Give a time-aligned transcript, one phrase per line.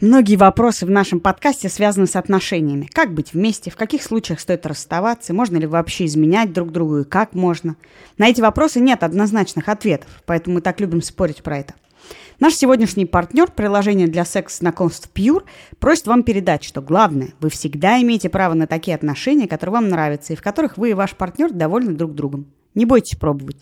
[0.00, 2.88] Многие вопросы в нашем подкасте связаны с отношениями.
[2.90, 7.04] Как быть вместе, в каких случаях стоит расставаться, можно ли вообще изменять друг другу и
[7.04, 7.76] как можно.
[8.16, 11.74] На эти вопросы нет однозначных ответов, поэтому мы так любим спорить про это.
[12.38, 15.44] Наш сегодняшний партнер, приложение для секс-знакомств Pure,
[15.78, 20.32] просит вам передать, что главное, вы всегда имеете право на такие отношения, которые вам нравятся,
[20.32, 22.46] и в которых вы и ваш партнер довольны друг другом.
[22.74, 23.58] Не бойтесь пробовать.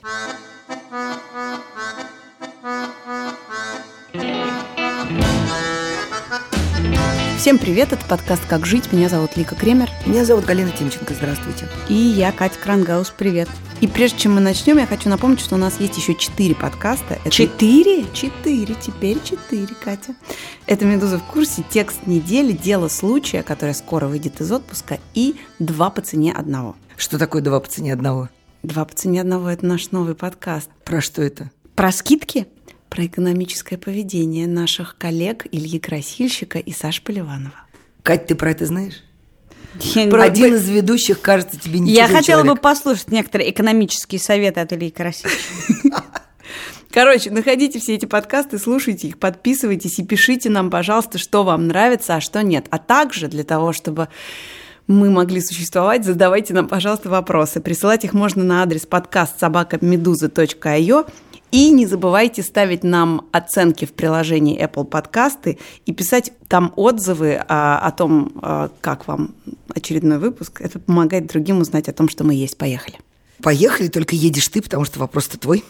[7.39, 8.93] Всем привет, это подкаст «Как жить».
[8.93, 9.89] Меня зовут Лика Кремер.
[10.07, 11.15] Меня зовут Галина Тимченко.
[11.15, 11.69] Здравствуйте.
[11.89, 13.15] И я, Катя Крангаус.
[13.17, 13.49] Привет.
[13.81, 17.15] И прежде чем мы начнем, я хочу напомнить, что у нас есть еще четыре подкаста.
[17.21, 17.31] Это...
[17.31, 18.07] Четыре?
[18.13, 20.17] Четыре, теперь четыре, Катя.
[20.67, 25.91] Это «Медуза в курсе», текст недели, дело случая, которое скоро выйдет из отпуска, и «Два
[25.91, 26.75] по цене одного».
[26.97, 28.31] Что такое «Два по цене одного»?
[28.65, 30.71] «Два по цене одного»– это наш новый подкаст.
[30.85, 31.53] Про что это?
[31.77, 32.49] Про скидки?
[32.89, 37.55] Про экономическое поведение наших коллег Ильи Красильщика и Саши Поливанова.
[38.03, 39.03] Кать, ты про это знаешь?
[39.81, 42.55] Я про один из ведущих, кажется, тебе не Я хотела человек.
[42.55, 46.05] бы послушать некоторые экономические советы от Ильи Красильщика.
[46.91, 52.17] Короче, находите все эти подкасты, слушайте их, подписывайтесь и пишите нам, пожалуйста, что вам нравится,
[52.17, 52.67] а что нет.
[52.71, 54.09] А также для того, чтобы
[54.87, 57.61] мы могли существовать, задавайте нам, пожалуйста, вопросы.
[57.61, 61.09] Присылать их можно на адрес подкаст собакамедуза.io
[61.51, 67.79] и не забывайте ставить нам оценки в приложении Apple Подкасты и писать там отзывы о,
[67.79, 69.35] о том, а, как вам
[69.75, 70.61] очередной выпуск.
[70.61, 72.57] Это помогает другим узнать о том, что мы есть.
[72.57, 72.99] Поехали.
[73.43, 75.65] Поехали, только едешь ты, потому что вопрос-то твой.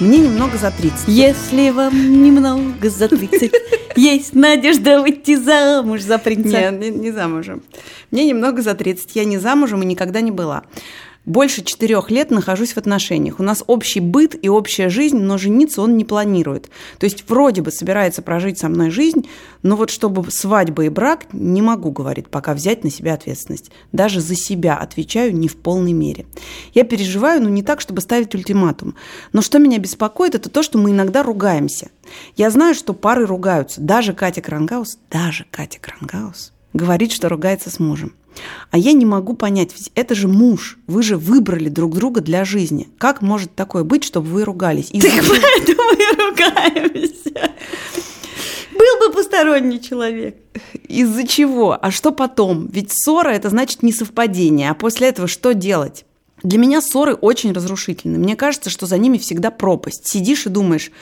[0.00, 1.08] Мне немного за 30.
[1.08, 3.52] Если вам немного за 30,
[3.96, 6.70] есть надежда выйти замуж за принца.
[6.70, 7.62] Нет, не, не замужем.
[8.12, 10.62] Мне немного за 30, я не замужем и никогда не была
[11.28, 13.38] больше четырех лет нахожусь в отношениях.
[13.38, 16.70] У нас общий быт и общая жизнь, но жениться он не планирует.
[16.98, 19.28] То есть вроде бы собирается прожить со мной жизнь,
[19.62, 23.70] но вот чтобы свадьба и брак, не могу, говорит, пока взять на себя ответственность.
[23.92, 26.24] Даже за себя отвечаю не в полной мере.
[26.72, 28.94] Я переживаю, но не так, чтобы ставить ультиматум.
[29.34, 31.90] Но что меня беспокоит, это то, что мы иногда ругаемся.
[32.36, 33.82] Я знаю, что пары ругаются.
[33.82, 38.14] Даже Катя Крангаус, даже Катя Крангаус говорит, что ругается с мужем.
[38.70, 42.44] А я не могу понять, ведь это же муж, вы же выбрали друг друга для
[42.44, 42.88] жизни.
[42.98, 44.88] Как может такое быть, чтобы вы ругались?
[44.88, 47.52] Так поэтому мы ругаемся.
[48.72, 50.36] Был бы посторонний человек.
[50.86, 51.78] Из-за чего?
[51.80, 52.68] А что потом?
[52.68, 54.70] Ведь ссора– это значит несовпадение.
[54.70, 56.04] А после этого что делать?
[56.42, 58.18] Для меня ссоры очень разрушительны.
[58.18, 60.06] Мне кажется, что за ними всегда пропасть.
[60.06, 60.92] Сидишь и думаешь,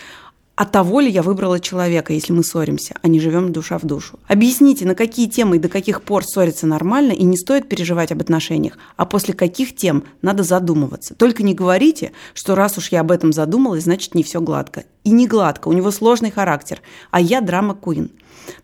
[0.56, 4.18] а того ли я выбрала человека, если мы ссоримся, а не живем душа в душу?
[4.26, 8.22] Объясните, на какие темы и до каких пор ссориться нормально и не стоит переживать об
[8.22, 11.14] отношениях, а после каких тем надо задумываться.
[11.14, 14.84] Только не говорите, что раз уж я об этом задумалась, значит не все гладко.
[15.04, 16.80] И не гладко, у него сложный характер,
[17.10, 18.10] а я драма Куин.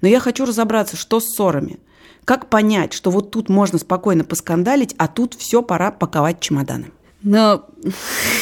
[0.00, 1.78] Но я хочу разобраться, что с ссорами.
[2.24, 6.86] Как понять, что вот тут можно спокойно поскандалить, а тут все пора паковать чемоданы?
[7.22, 7.68] Но...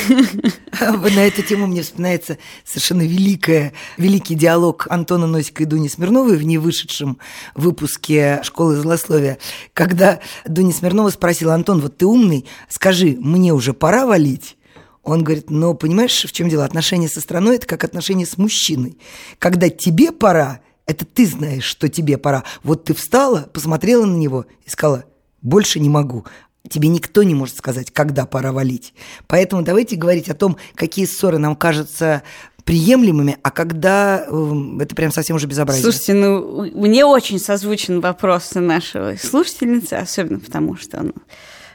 [0.09, 6.45] На эту тему мне вспоминается совершенно великая, великий диалог Антона Носика и Дуни Смирновой в
[6.45, 7.19] невышедшем
[7.55, 9.39] выпуске «Школы злословия»,
[9.73, 14.57] когда Дуня Смирнова спросила, Антон, вот ты умный, скажи, мне уже пора валить?
[15.03, 16.65] Он говорит, ну, понимаешь, в чем дело?
[16.65, 18.99] Отношения со страной– это как отношения с мужчиной.
[19.39, 22.45] Когда тебе пора, это ты знаешь, что тебе пора.
[22.63, 25.05] Вот ты встала, посмотрела на него и сказала,
[25.41, 26.27] больше не могу.
[26.69, 28.93] Тебе никто не может сказать, когда пора валить.
[29.27, 32.23] Поэтому давайте говорить о том, какие ссоры нам кажутся
[32.65, 35.83] приемлемыми, а когда э, это прям совсем уже безобразие.
[35.83, 41.15] Слушайте, ну, мне очень созвучен вопрос нашего слушательницы, особенно потому, что он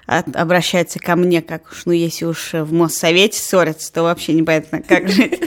[0.06, 4.82] от, обращается ко мне, как уж, ну, если уж в Моссовете ссорятся, то вообще непонятно,
[4.82, 5.42] как жить.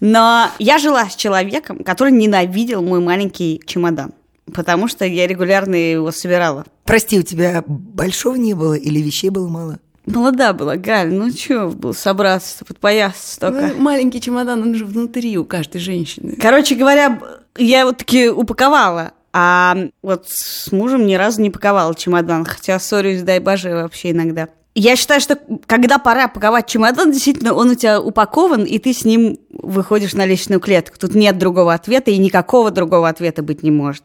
[0.00, 4.12] Но я жила с человеком, который ненавидел мой маленький чемодан
[4.52, 6.64] потому что я регулярно его собирала.
[6.84, 9.78] Прости, у тебя большого не было или вещей было мало?
[10.06, 13.68] Молода была, Галь, ну что был собраться, подпоясаться только.
[13.68, 16.36] Ну, маленький чемодан, он же внутри у каждой женщины.
[16.40, 17.20] Короче говоря,
[17.56, 23.22] я вот таки упаковала, а вот с мужем ни разу не паковала чемодан, хотя ссорюсь,
[23.22, 24.48] дай боже, вообще иногда.
[24.74, 29.04] Я считаю, что когда пора паковать чемодан, действительно, он у тебя упакован, и ты с
[29.04, 29.36] ним
[29.70, 30.98] выходишь на личную клетку.
[30.98, 34.04] Тут нет другого ответа, и никакого другого ответа быть не может.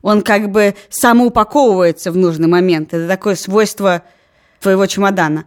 [0.00, 2.92] Он как бы самоупаковывается в нужный момент.
[2.92, 4.02] Это такое свойство
[4.60, 5.44] твоего чемодана.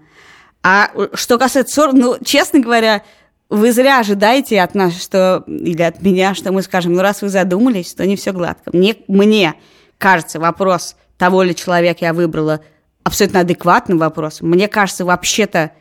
[0.64, 3.04] А что касается ссор, ну, честно говоря,
[3.50, 7.30] вы зря ожидаете от нас, что, или от меня, что мы скажем, ну, раз вы
[7.30, 8.72] задумались, то не все гладко.
[8.74, 9.56] Мне, мне
[9.98, 12.62] кажется, вопрос того ли человека я выбрала,
[13.04, 14.50] абсолютно адекватным вопросом.
[14.50, 15.72] Мне кажется, вообще-то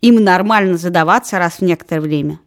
[0.00, 2.40] им нормально задаваться раз в некоторое время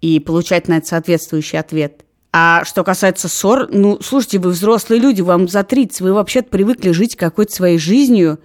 [0.00, 2.04] и получать на это соответствующий ответ.
[2.32, 6.90] А что касается ссор, ну, слушайте, вы взрослые люди, вам за 30, вы вообще-то привыкли
[6.92, 8.38] жить какой-то своей жизнью,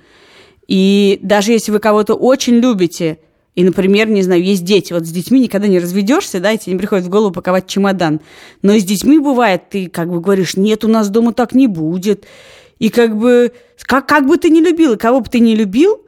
[0.67, 3.19] и даже если вы кого-то очень любите,
[3.53, 6.73] и, например, не знаю, есть дети, вот с детьми никогда не разведешься, да, и тебе
[6.73, 8.19] не приходит в голову паковать чемодан.
[8.61, 11.67] Но и с детьми бывает, ты как бы говоришь, нет, у нас дома так не
[11.67, 12.25] будет.
[12.79, 13.53] И как бы,
[13.83, 16.01] как, как бы ты ни любил, и кого бы ты ни любил,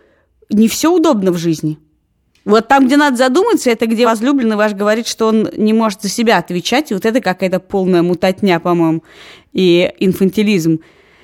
[0.50, 1.78] не все удобно в жизни.
[2.48, 6.08] Вот там, где надо задуматься, это где возлюбленный ваш говорит, что он не может за
[6.08, 9.04] себя отвечать, и вот это какая-то полная мутатня, по-моему,
[9.52, 10.80] и инфантилизм.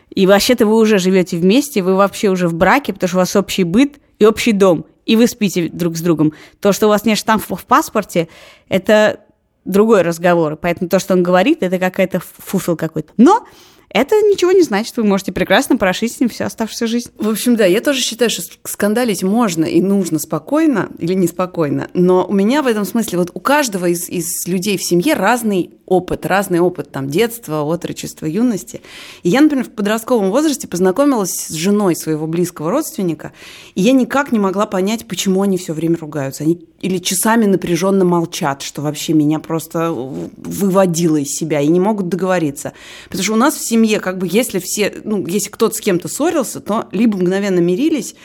[0.10, 3.38] И вообще-то вы уже живете вместе, вы вообще уже в браке, потому что у вас
[3.38, 6.34] общий быт и общий дом, и вы спите друг с другом.
[6.60, 8.28] То, что у вас нет штампов в паспорте,
[8.68, 9.22] это
[9.64, 10.58] другой разговор.
[10.58, 13.14] Поэтому то, что он говорит, это какая-то фуфел какой-то.
[13.16, 13.48] Но
[13.94, 14.98] это ничего не значит.
[14.98, 17.12] Вы можете прекрасно прошить с ним всю оставшуюся жизнь.
[17.18, 21.88] В общем, да, я тоже считаю, что скандалить можно и нужно спокойно или неспокойно.
[21.94, 25.72] Но у меня в этом смысле, вот у каждого из, из людей в семье разный
[25.94, 28.82] опыт, разный опыт там детства, отрочества, юности.
[29.24, 33.34] И я, например, в подростковом возрасте познакомилась с женой своего близкого родственника,
[33.76, 36.44] и я никак не могла понять, почему они все время ругаются.
[36.44, 42.10] Они или часами напряженно молчат, что вообще меня просто выводило из себя и не могут
[42.10, 42.74] договориться.
[43.06, 46.10] Потому что у нас в семье, как бы, если все, ну, если кто-то с кем-то
[46.10, 48.16] ссорился, то либо мгновенно мирились,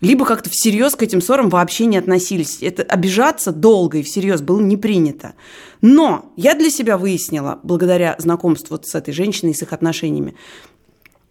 [0.00, 2.58] либо как-то всерьез к этим ссорам вообще не относились.
[2.62, 5.34] Это обижаться долго и всерьез было не принято.
[5.82, 10.34] Но я для себя выяснила, благодаря знакомству с этой женщиной, с их отношениями,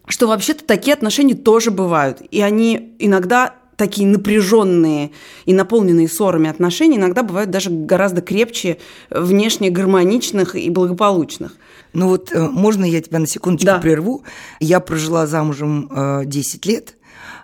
[0.07, 2.21] что вообще-то такие отношения тоже бывают.
[2.31, 5.11] И они иногда такие напряженные
[5.45, 8.77] и наполненные ссорами отношения иногда бывают даже гораздо крепче
[9.09, 11.55] внешне гармоничных и благополучных.
[11.93, 13.79] Ну вот э, можно я тебя на секундочку да.
[13.79, 14.23] прерву?
[14.59, 15.89] Я прожила замужем
[16.25, 16.95] 10 э, лет,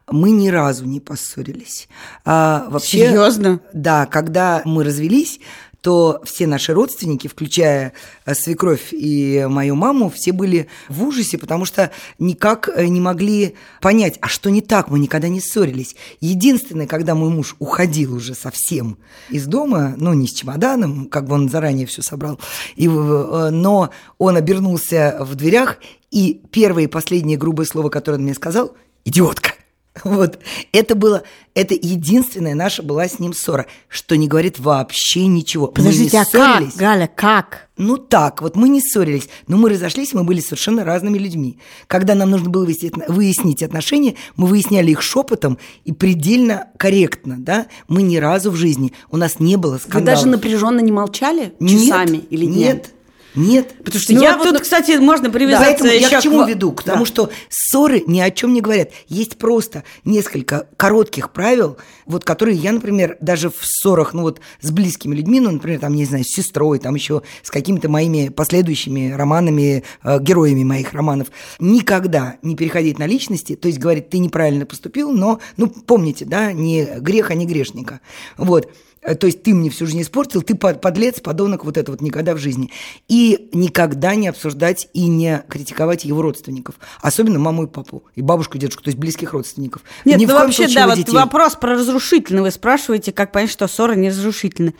[0.09, 1.87] мы ни разу не поссорились.
[2.23, 3.59] А, вообще, Серьезно?
[3.73, 5.39] Да, когда мы развелись,
[5.85, 7.93] то все наши родственники, включая
[8.25, 13.53] э, свекровь и мою маму, все были в ужасе, потому что никак э, не могли
[13.81, 15.95] понять, а что не так, мы никогда не ссорились.
[16.21, 18.97] Единственное, когда мой муж уходил уже совсем
[19.29, 22.39] из дома, ну, не с чемоданом, как бы он заранее все собрал,
[22.75, 25.77] и, э, но он обернулся в дверях,
[26.09, 29.51] и первое и последнее грубое слово, которое он мне сказал, «идиотка».
[30.03, 30.39] Вот.
[30.71, 35.67] Это было, это единственная наша была с ним ссора, что не говорит вообще ничего.
[35.67, 37.69] Подождите, а как, Галя, как?
[37.77, 41.59] Ну так, вот мы не ссорились, но мы разошлись, мы были совершенно разными людьми.
[41.87, 47.67] Когда нам нужно было выяснить, выяснить отношения, мы выясняли их шепотом и предельно корректно, да?
[47.87, 50.03] Мы ни разу в жизни, у нас не было скандалов.
[50.03, 52.75] Вы даже напряженно не молчали часами нет, или нет?
[52.75, 52.94] Нет,
[53.35, 53.75] нет.
[53.83, 56.45] Потому что ну, я вот тут, кстати, можно привязаться да, Поэтому еще я к чему
[56.45, 56.49] к...
[56.49, 56.71] веду?
[56.71, 57.05] К тому, да.
[57.05, 58.89] что ссоры ни о чем не говорят.
[59.07, 64.71] Есть просто несколько коротких правил, вот которые я, например, даже в ссорах, ну вот с
[64.71, 69.11] близкими людьми, ну, например, там, не знаю, с сестрой, там еще с какими-то моими последующими
[69.11, 71.27] романами, э, героями моих романов,
[71.59, 76.51] никогда не переходить на личности, то есть говорить, ты неправильно поступил, но, ну, помните, да,
[76.51, 78.01] не грех, а не грешника.
[78.37, 78.71] Вот.
[79.05, 82.33] Э, то есть ты мне всю жизнь испортил, ты подлец, подонок, вот это вот никогда
[82.33, 82.71] в жизни.
[83.07, 86.75] И никогда не обсуждать и не критиковать его родственников.
[87.01, 89.83] Особенно маму и папу, и бабушку, и дедушку, то есть близких родственников.
[90.03, 92.41] Нет, Ни ну вообще, да, вот вопрос про разрушительный.
[92.41, 94.73] Вы спрашиваете, как понять, что ссора не разрушительна.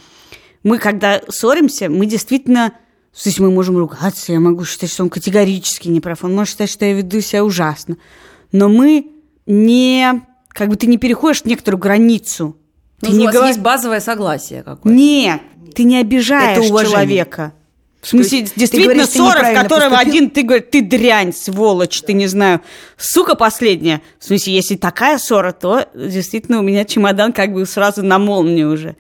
[0.63, 2.73] Мы, когда ссоримся, мы действительно...
[3.13, 6.51] То есть мы можем ругаться, я могу считать, что он категорически не прав, он может
[6.51, 7.95] считать, что я веду себя ужасно.
[8.51, 9.07] Но мы
[9.45, 10.21] не...
[10.49, 12.57] Как бы ты не переходишь некоторую границу
[13.01, 13.47] ты ну, не у вас говор...
[13.47, 14.89] есть базовое согласие какое-то.
[14.89, 15.41] Нет,
[15.75, 17.53] ты не обижаешь человека.
[18.01, 20.11] В смысле, есть, действительно, ссора, в которой поступил?
[20.11, 22.61] один ты говоришь, ты дрянь, сволочь, ты не знаю,
[22.97, 23.99] сука последняя.
[24.19, 28.71] В смысле, если такая ссора, то действительно у меня чемодан как бы сразу на молнию
[28.71, 28.95] уже.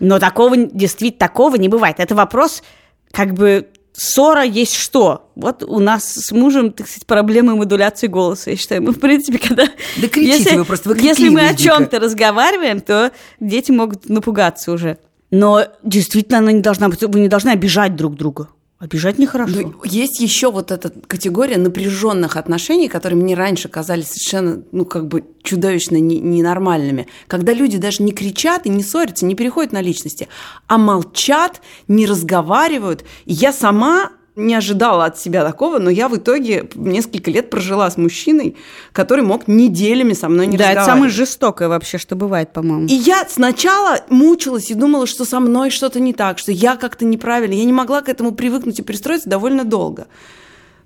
[0.00, 2.00] Но такого, действительно, такого не бывает.
[2.00, 2.64] Это вопрос
[3.12, 5.30] как бы ссора есть что?
[5.34, 8.82] Вот у нас с мужем, так сказать, проблемы модуляции голоса, я считаю.
[8.82, 9.66] Мы, в принципе, когда...
[9.96, 14.72] Да кричите если, вы просто, вы Если мы о чем-то разговариваем, то дети могут напугаться
[14.72, 14.98] уже.
[15.30, 17.02] Но действительно, она не должна быть...
[17.02, 18.48] Вы не должны обижать друг друга.
[18.82, 19.60] Обижать нехорошо.
[19.60, 25.06] Но есть еще вот эта категория напряженных отношений, которые мне раньше казались совершенно, ну, как
[25.06, 27.06] бы чудовищно ненормальными.
[27.28, 30.26] Когда люди даже не кричат и не ссорятся, не переходят на личности,
[30.66, 33.04] а молчат, не разговаривают.
[33.24, 37.90] И я сама не ожидала от себя такого, но я в итоге несколько лет прожила
[37.90, 38.56] с мужчиной,
[38.92, 40.76] который мог неделями со мной не да, разговаривать.
[40.76, 42.86] Да, это самое жестокое вообще, что бывает, по-моему.
[42.86, 47.04] И я сначала мучилась и думала, что со мной что-то не так, что я как-то
[47.04, 47.54] неправильно.
[47.54, 50.06] Я не могла к этому привыкнуть и пристроиться довольно долго.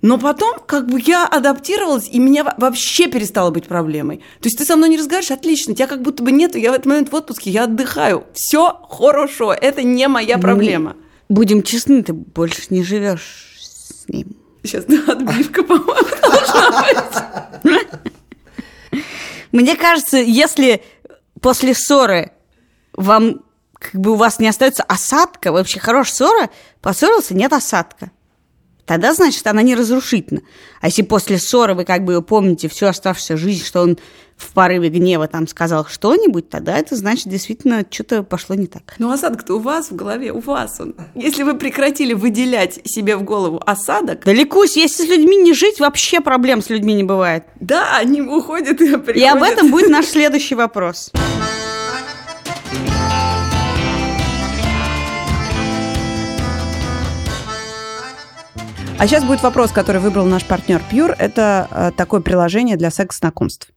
[0.02, 4.18] Но потом, как бы я адаптировалась, и меня вообще перестало быть проблемой.
[4.40, 6.74] То есть ты со мной не разговариваешь, отлично, тебя как будто бы нет, я в
[6.74, 8.24] этот момент в отпуске, я отдыхаю.
[8.34, 10.96] Все хорошо, это не моя проблема.
[11.28, 14.36] Будем честны, ты больше не живешь с ним.
[14.62, 16.84] Сейчас да, отбивка, по-моему, должна
[17.62, 17.86] быть.
[19.52, 20.82] Мне кажется, если
[21.40, 22.32] после ссоры
[22.92, 23.42] вам
[23.74, 28.10] как бы у вас не остается осадка, вообще хорошая ссора, поссорился, нет осадка
[28.86, 30.40] тогда, значит, она не разрушительна.
[30.80, 33.98] А если после ссоры вы как бы ее помните всю оставшуюся жизнь, что он
[34.36, 38.94] в порыве гнева там сказал что-нибудь, тогда это значит действительно что-то пошло не так.
[38.98, 40.94] Ну осадок-то у вас в голове, у вас он.
[41.14, 44.24] Если вы прекратили выделять себе в голову осадок...
[44.24, 47.44] Далекусь, если с людьми не жить, вообще проблем с людьми не бывает.
[47.60, 49.16] Да, они уходят и приходят.
[49.16, 51.12] И об этом будет наш следующий вопрос.
[58.98, 61.14] А сейчас будет вопрос, который выбрал наш партнер Pure.
[61.18, 63.68] Это э, такое приложение для секс-знакомств.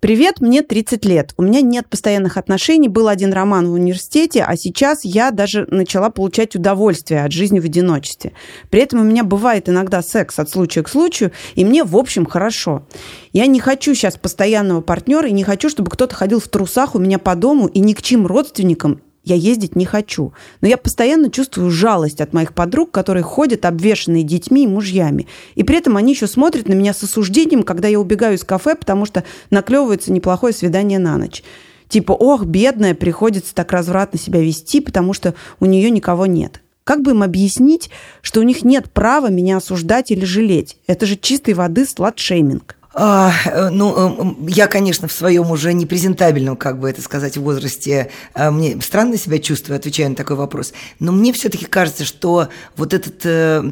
[0.00, 1.32] Привет, мне 30 лет.
[1.36, 2.88] У меня нет постоянных отношений.
[2.88, 7.64] Был один роман в университете, а сейчас я даже начала получать удовольствие от жизни в
[7.64, 8.32] одиночестве.
[8.68, 12.26] При этом у меня бывает иногда секс от случая к случаю, и мне, в общем,
[12.26, 12.84] хорошо.
[13.32, 16.98] Я не хочу сейчас постоянного партнера и не хочу, чтобы кто-то ходил в трусах у
[16.98, 20.32] меня по дому и ни к чьим родственникам я ездить не хочу.
[20.60, 25.26] Но я постоянно чувствую жалость от моих подруг, которые ходят обвешанные детьми и мужьями.
[25.54, 28.74] И при этом они еще смотрят на меня с осуждением, когда я убегаю из кафе,
[28.74, 31.42] потому что наклевывается неплохое свидание на ночь.
[31.88, 36.62] Типа, ох, бедная, приходится так развратно себя вести, потому что у нее никого нет.
[36.84, 37.90] Как бы им объяснить,
[38.22, 40.78] что у них нет права меня осуждать или жалеть?
[40.86, 42.77] Это же чистой воды сладшейминг.
[43.00, 48.10] А, э, ну, э, я, конечно, в своем уже непрезентабельном, как бы это сказать, возрасте,
[48.34, 50.72] э, мне странно себя чувствую, отвечая на такой вопрос.
[50.98, 53.18] Но мне все-таки кажется, что вот этот,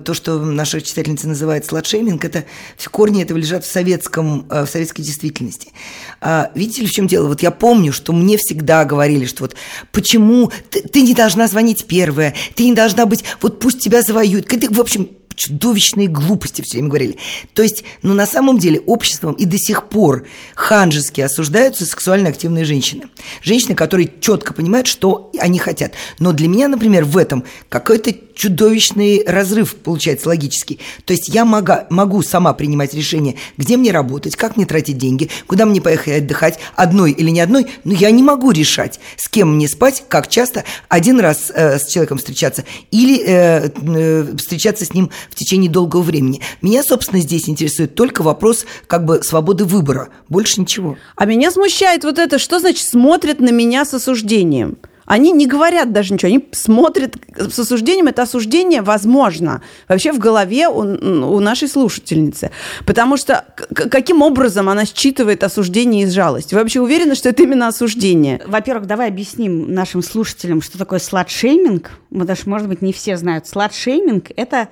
[0.05, 2.45] то, что наша читательница называет сладшейминг, это
[2.77, 5.73] все корни этого лежат в советском, в советской действительности.
[6.21, 7.27] А, видите ли, в чем дело?
[7.27, 9.57] Вот я помню, что мне всегда говорили, что вот
[9.91, 14.47] почему ты, ты не должна звонить первая, ты не должна быть, вот пусть тебя завоюют.
[14.71, 17.19] В общем, чудовищные глупости все время говорили.
[17.55, 22.65] То есть, ну, на самом деле, обществом и до сих пор ханжески осуждаются сексуально активные
[22.65, 23.05] женщины.
[23.43, 25.93] Женщины, которые четко понимают, что они хотят.
[26.19, 30.79] Но для меня, например, в этом какой-то чудовищный разрыв получается логический.
[31.05, 35.31] То есть я мога, могу сама принимать решение, где мне работать, как мне тратить деньги,
[35.47, 39.57] куда мне поехать отдыхать, одной или не одной, но я не могу решать, с кем
[39.57, 44.93] мне спать, как часто, один раз э, с человеком встречаться или э, э, встречаться с
[44.93, 46.43] ним в течение долгого времени.
[46.61, 50.97] Меня, собственно, здесь интересует только вопрос как бы свободы выбора, больше ничего.
[51.17, 54.77] А меня смущает вот это, что значит смотрят на меня с осуждением?
[55.07, 60.69] Они не говорят даже ничего, они смотрят с осуждением, это осуждение возможно вообще в голове
[60.69, 62.51] у, у нашей слушательницы.
[62.85, 66.55] Потому что каким образом она считывает осуждение из жалости?
[66.55, 68.43] Вы вообще уверены, что это именно осуждение?
[68.47, 71.91] Во-первых, давай объясним нашим слушателям, что такое сладшейминг.
[72.11, 73.47] Мы даже, может быть, не все знают.
[73.47, 74.69] Сладшейминг– это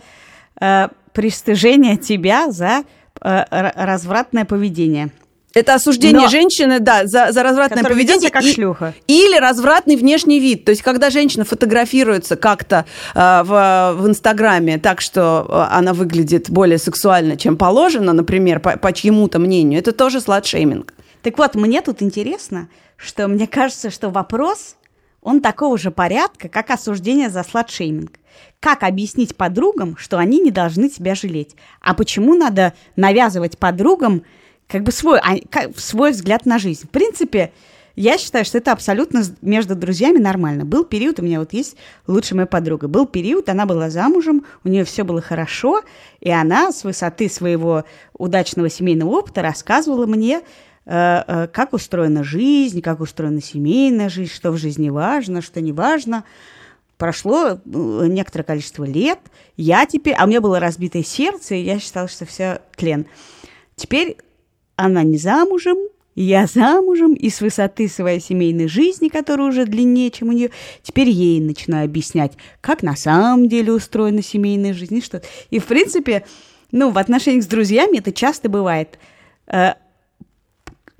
[0.60, 2.82] э, пристыжение тебя за
[3.20, 5.10] э, развратное поведение–
[5.54, 6.28] это осуждение Но...
[6.28, 8.30] женщины, да, за, за развратное поведение.
[8.30, 8.94] как и, шлюха.
[9.06, 10.64] Или развратный внешний вид.
[10.64, 16.50] То есть, когда женщина фотографируется как-то э, в, в Инстаграме так, что э, она выглядит
[16.50, 20.92] более сексуально, чем положено, например, по, по чьему-то мнению, это тоже сладшейминг.
[21.22, 24.76] Так вот, мне тут интересно, что мне кажется, что вопрос,
[25.22, 28.18] он такого же порядка, как осуждение за сладшейминг.
[28.60, 31.54] Как объяснить подругам, что они не должны тебя жалеть?
[31.80, 34.24] А почему надо навязывать подругам
[34.68, 36.86] как бы свой, а, как, свой взгляд на жизнь.
[36.86, 37.52] В принципе,
[37.96, 40.64] я считаю, что это абсолютно между друзьями нормально.
[40.64, 41.76] Был период, у меня вот есть
[42.08, 45.82] лучшая моя подруга, был период, она была замужем, у нее все было хорошо,
[46.20, 47.84] и она с высоты своего
[48.18, 50.40] удачного семейного опыта рассказывала мне,
[50.86, 55.72] э, э, как устроена жизнь, как устроена семейная жизнь, что в жизни важно, что не
[55.72, 56.24] важно.
[56.98, 59.20] Прошло э, некоторое количество лет,
[59.56, 63.06] я теперь, а у меня было разбитое сердце, и я считала, что все тлен.
[63.76, 64.16] Теперь
[64.76, 65.78] она не замужем,
[66.14, 70.50] я замужем, и с высоты своей семейной жизни, которая уже длиннее, чем у нее,
[70.82, 75.22] теперь ей начинаю объяснять, как на самом деле устроена семейная жизнь и что.
[75.50, 76.24] И, в принципе,
[76.70, 78.98] ну, в отношениях с друзьями это часто бывает.
[79.46, 79.74] Э,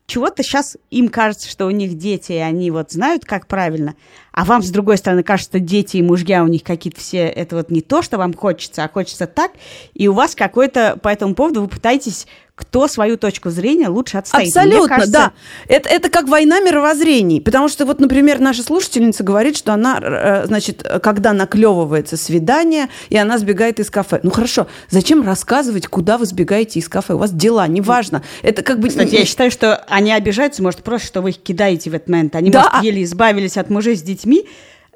[0.07, 3.95] чего-то сейчас им кажется, что у них дети, и они вот знают, как правильно,
[4.33, 7.71] а вам, с другой стороны, кажется, дети и мужья у них какие-то все, это вот
[7.71, 9.53] не то, что вам хочется, а хочется так,
[9.95, 14.49] и у вас какой-то, по этому поводу вы пытаетесь кто свою точку зрения лучше отстоит.
[14.49, 15.13] Абсолютно, кажется...
[15.13, 15.33] да.
[15.67, 17.41] Это, это как война мировоззрений.
[17.41, 23.17] Потому что, вот, например, наша слушательница говорит, что она, э, значит, когда наклевывается свидание, и
[23.17, 24.21] она сбегает из кафе.
[24.23, 27.15] Ну хорошо, зачем рассказывать, куда вы сбегаете из кафе?
[27.15, 28.23] У вас дела, неважно.
[28.43, 28.89] Это как бы...
[28.89, 32.37] Кстати, я считаю, что они обижаются, может, просто, что вы их кидаете в этот момент.
[32.37, 32.69] Они, да.
[32.71, 34.47] может, еле избавились от мужей с детьми,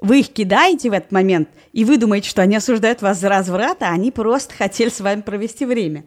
[0.01, 3.83] вы их кидаете в этот момент, и вы думаете, что они осуждают вас за разврат,
[3.83, 6.05] а они просто хотели с вами провести время.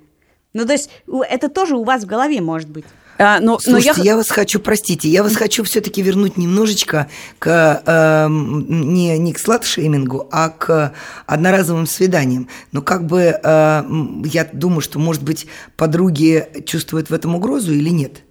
[0.54, 2.86] Ну, то есть это тоже у вас в голове может быть.
[3.18, 4.12] А, но, Слушайте, но я...
[4.12, 9.40] я вас хочу, простите, я вас хочу все-таки вернуть немножечко к э, не, не к
[9.40, 10.94] сладшеймингу, а к
[11.28, 12.48] одноразовым свиданиям.
[12.72, 13.84] Но как бы э,
[14.26, 15.46] я думаю, что, может быть,
[15.78, 18.24] подруги чувствуют в этом угрозу или нет?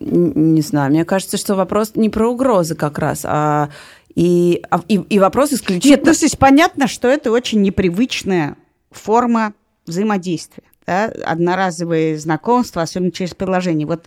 [0.00, 3.70] Не знаю, мне кажется, что вопрос не про угрозы как раз, а
[4.14, 5.96] и, а, и, и вопрос исключительно...
[5.96, 8.56] Нет, ну, здесь понятно, что это очень непривычная
[8.90, 9.54] форма
[9.86, 13.86] взаимодействия да, одноразовые знакомства, особенно через приложение.
[13.86, 14.06] Вот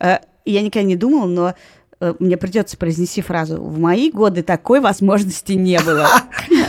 [0.00, 1.54] э, я никогда не думала, но
[2.00, 3.60] э, мне придется произнести фразу.
[3.60, 6.08] В мои годы такой возможности не было.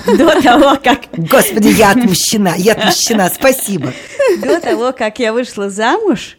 [0.17, 1.01] До того, как...
[1.15, 3.93] Господи, я отмщена, я отмщена, спасибо.
[4.41, 6.37] До того, как я вышла замуж,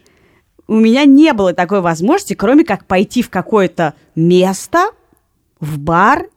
[0.67, 4.91] у меня не было такой возможности, кроме как пойти в какое-то место,
[5.59, 6.27] в бар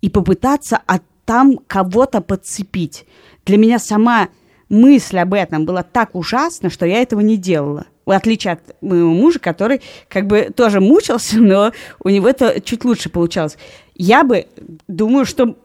[0.00, 3.06] и попытаться от там кого-то подцепить.
[3.44, 4.28] Для меня сама
[4.72, 7.84] мысль об этом была так ужасна, что я этого не делала.
[8.06, 12.84] В отличие от моего мужа, который как бы тоже мучился, но у него это чуть
[12.84, 13.58] лучше получалось.
[13.94, 14.46] Я бы
[14.88, 15.56] думаю, что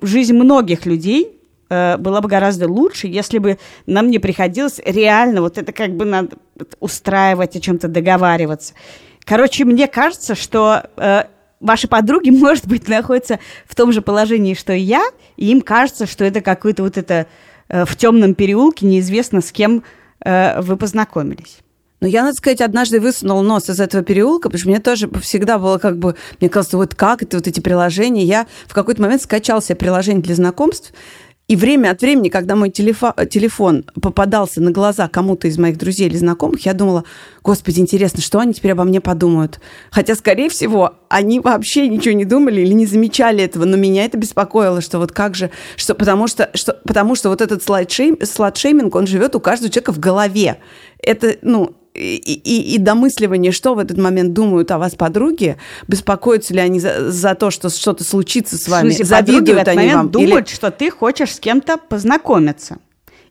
[0.00, 1.38] жизнь многих людей
[1.68, 6.04] э, была бы гораздо лучше, если бы нам не приходилось реально вот это как бы
[6.04, 6.36] надо
[6.78, 8.74] устраивать, о чем-то договариваться.
[9.24, 11.24] Короче, мне кажется, что э,
[11.58, 15.04] ваши подруги, может быть, находятся в том же положении, что и я,
[15.36, 17.26] и им кажется, что это какое-то вот это Э,
[17.68, 19.82] в темном переулке неизвестно с кем
[20.24, 21.58] э, вы познакомились.
[22.00, 25.58] Но я, надо сказать, однажды высунул нос из этого переулка, потому что мне тоже всегда
[25.58, 28.22] было как бы, мне казалось, вот как это, вот эти приложения.
[28.22, 30.92] Я в какой-то момент скачал себе приложение для знакомств,
[31.48, 36.16] и время от времени, когда мой телефон, попадался на глаза кому-то из моих друзей или
[36.16, 37.04] знакомых, я думала,
[37.44, 39.60] господи, интересно, что они теперь обо мне подумают.
[39.90, 44.18] Хотя, скорее всего, они вообще ничего не думали или не замечали этого, но меня это
[44.18, 49.06] беспокоило, что вот как же, что, потому, что, что, потому что вот этот слайд-шейминг, он
[49.06, 50.58] живет у каждого человека в голове.
[50.98, 55.56] Это, ну, и, и, и домысливание, что в этот момент думают о вас подруги,
[55.88, 59.88] беспокоятся ли они за, за то, что что-то случится с вами, в смысле, завидуют они
[59.90, 60.10] вам?
[60.10, 60.54] думают, или...
[60.54, 62.78] что ты хочешь с кем-то познакомиться.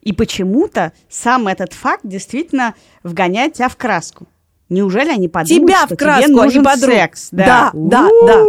[0.01, 4.27] И почему-то сам этот факт действительно вгоняет тебя в краску.
[4.69, 6.91] Неужели они подумают, тебя что в краску, тебе а нужен подруг.
[6.91, 7.27] секс?
[7.31, 8.09] Да, да, да.
[8.27, 8.43] да.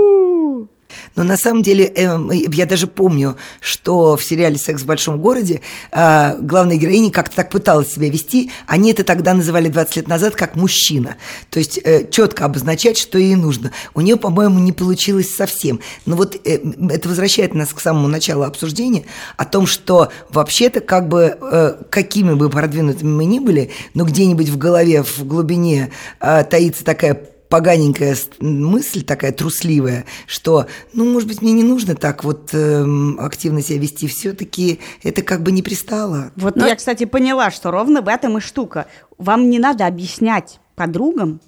[1.14, 5.60] Но на самом деле, эм, я даже помню, что в сериале «Секс в большом городе»
[5.92, 8.50] э, главная героиня как-то так пыталась себя вести.
[8.66, 11.16] Они это тогда называли 20 лет назад как мужчина.
[11.50, 13.72] То есть э, четко обозначать, что ей нужно.
[13.94, 15.80] У нее, по-моему, не получилось совсем.
[16.04, 16.58] Но вот э,
[16.90, 19.04] это возвращает нас к самому началу обсуждения
[19.36, 21.38] о том, что вообще-то как бы
[21.90, 28.16] какими бы продвинутыми мы ни были, но где-нибудь в голове, в глубине таится такая поганенькая
[28.40, 33.78] мысль такая трусливая, что, ну, может быть, мне не нужно так вот эм, активно себя
[33.78, 36.32] вести, все-таки это как бы не пристало.
[36.36, 36.66] Вот Но...
[36.66, 38.86] я, кстати, поняла, что ровно в этом и штука.
[39.18, 41.40] Вам не надо объяснять подругам,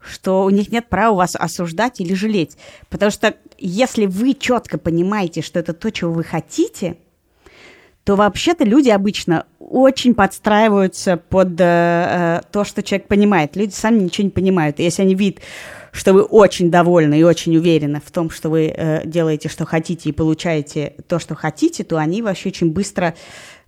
[0.00, 2.56] что у них нет права вас осуждать или жалеть.
[2.90, 6.98] Потому что если вы четко понимаете, что это то, чего вы хотите,
[8.04, 13.56] то вообще-то люди обычно очень подстраиваются под э, э, то, что человек понимает.
[13.56, 14.78] Люди сами ничего не понимают.
[14.78, 15.40] И если они видят,
[15.90, 20.10] что вы очень довольны и очень уверены в том, что вы э, делаете, что хотите,
[20.10, 23.14] и получаете то, что хотите, то они вообще очень быстро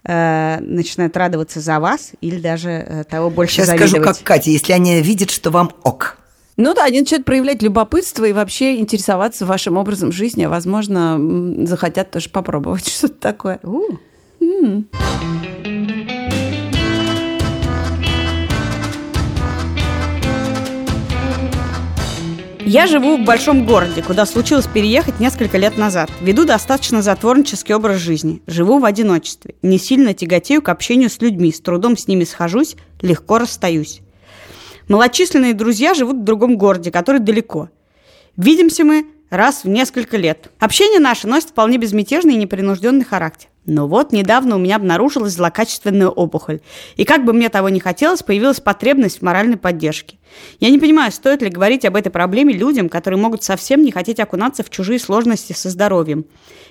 [0.05, 3.91] э, начинают радоваться за вас или даже э, того больше Сейчас завидовать.
[3.91, 6.19] скажу, как Катя, если они видят, что вам ок.
[6.59, 11.19] Ну да, они начинают проявлять любопытство и вообще интересоваться вашим образом жизни, а возможно,
[11.67, 13.61] захотят тоже попробовать что-то такое.
[13.63, 13.97] У.
[22.69, 26.11] Я живу в большом городе, куда случилось переехать несколько лет назад.
[26.21, 28.43] Веду достаточно затворнический образ жизни.
[28.49, 29.55] Живу в одиночестве.
[29.63, 31.53] Не сильно тяготею к общению с людьми.
[31.53, 34.01] С трудом с ними схожусь, легко расстаюсь.
[34.89, 37.71] Малочисленные друзья живут в другом городе, который далеко.
[38.37, 40.51] Видимся мы раз в несколько лет.
[40.59, 43.49] Общение наше носит вполне безмятежный и непринужденный характер.
[43.67, 46.61] Но вот недавно у меня обнаружилась злокачественная опухоль.
[46.97, 50.19] И как бы мне того не хотелось, появилась потребность в моральной поддержке.
[50.61, 54.21] Я не понимаю, стоит ли говорить об этой проблеме людям, которые могут совсем не хотеть
[54.21, 56.27] окунаться в чужие сложности со здоровьем.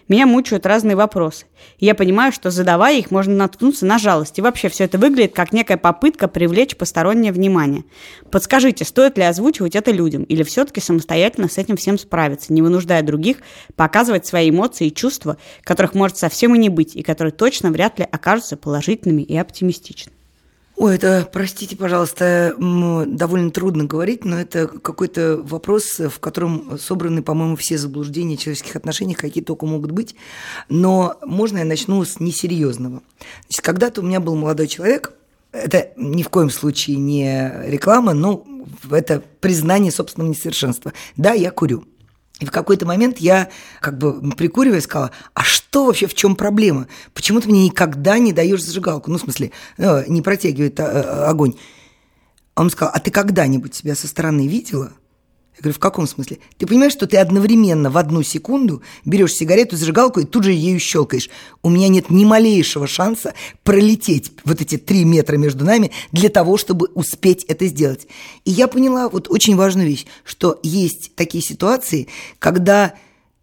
[0.07, 1.47] Меня мучают разные вопросы.
[1.79, 4.37] И я понимаю, что задавая их, можно наткнуться на жалость.
[4.37, 7.85] И вообще все это выглядит как некая попытка привлечь постороннее внимание.
[8.29, 10.23] Подскажите, стоит ли озвучивать это людям?
[10.23, 13.37] Или все-таки самостоятельно с этим всем справиться, не вынуждая других
[13.75, 17.97] показывать свои эмоции и чувства, которых может совсем и не быть, и которые точно вряд
[17.99, 20.15] ли окажутся положительными и оптимистичными?
[20.77, 27.55] Ой, это, простите, пожалуйста, довольно трудно говорить, но это какой-то вопрос, в котором собраны, по-моему,
[27.55, 30.15] все заблуждения человеческих отношений, какие только могут быть.
[30.67, 33.01] Но можно я начну с несерьезного.
[33.47, 35.13] Значит, когда-то у меня был молодой человек,
[35.53, 38.45] это ни в коем случае не реклама, но
[38.91, 40.91] это признание собственного несовершенства.
[41.15, 41.85] Да, я курю.
[42.39, 46.87] И в какой-то момент я, как бы прикуривая, сказала, а что вообще, в чем проблема?
[47.13, 49.09] Почему ты мне никогда не даешь зажигалку?
[49.09, 51.55] Ну, в смысле, э, не протягивает а, огонь.
[52.55, 54.91] Он сказал, а ты когда-нибудь себя со стороны видела?
[55.57, 56.39] Я говорю, в каком смысле?
[56.57, 60.79] Ты понимаешь, что ты одновременно в одну секунду берешь сигарету, зажигалку и тут же ею
[60.79, 61.29] щелкаешь.
[61.63, 66.57] У меня нет ни малейшего шанса пролететь вот эти три метра между нами для того,
[66.57, 68.05] чтобы успеть это сделать.
[68.43, 72.07] И я поняла вот очень важную вещь, что есть такие ситуации,
[72.39, 72.93] когда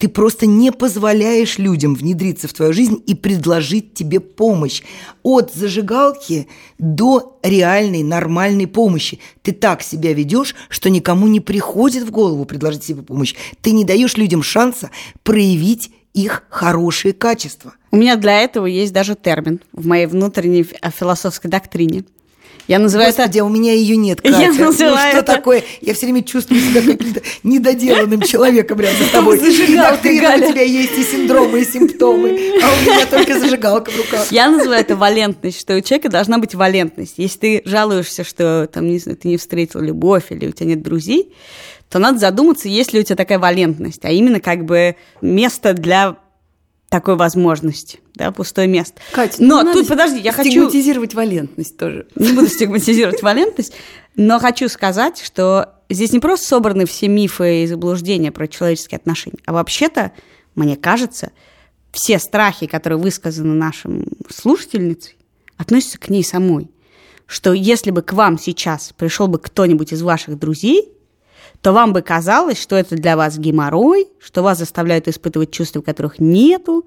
[0.02, 4.82] ты просто не позволяешь людям внедриться в твою жизнь и предложить тебе помощь.
[5.22, 9.20] От зажигалки до реальной, нормальной помощи.
[9.42, 13.36] Ты так себя ведешь, что никому не приходит в голову предложить себе помощь.
[13.60, 14.90] Ты не даешь людям шанса
[15.22, 17.74] проявить их хорошие качества.
[17.92, 22.02] У меня для этого есть даже термин в моей внутренней философской доктрине–
[22.68, 23.44] я называю Господи, это...
[23.44, 24.40] у меня ее нет, Катя.
[24.40, 25.22] Я ну, что это...
[25.22, 25.64] такое?
[25.80, 29.38] Я все время чувствую себя каким-то недоделанным человеком рядом с тобой.
[29.38, 32.28] Зажигалка, и у тебя есть и синдромы, и симптомы,
[32.62, 34.30] а у меня только зажигалка в руках.
[34.30, 37.14] Я называю это валентность, что у человека должна быть валентность.
[37.16, 40.82] Если ты жалуешься, что там, не знаю, ты не встретил любовь или у тебя нет
[40.82, 41.32] друзей,
[41.92, 46.16] то надо задуматься, есть ли у тебя такая валентность, а именно как бы место для
[46.92, 49.00] такой возможности, да, пустое место.
[49.12, 50.50] Катя, но ну, тут, подожди, я хочу...
[50.50, 52.06] Стигматизировать валентность тоже.
[52.16, 53.72] Не буду стигматизировать валентность,
[54.14, 59.38] но хочу сказать, что здесь не просто собраны все мифы и заблуждения про человеческие отношения,
[59.46, 60.12] а вообще-то,
[60.54, 61.32] мне кажется,
[61.92, 65.16] все страхи, которые высказаны нашим слушательницей,
[65.56, 66.70] относятся к ней самой.
[67.24, 70.92] Что если бы к вам сейчас пришел бы кто-нибудь из ваших друзей
[71.62, 76.18] то вам бы казалось, что это для вас геморрой, что вас заставляют испытывать чувства, которых
[76.18, 76.84] нету,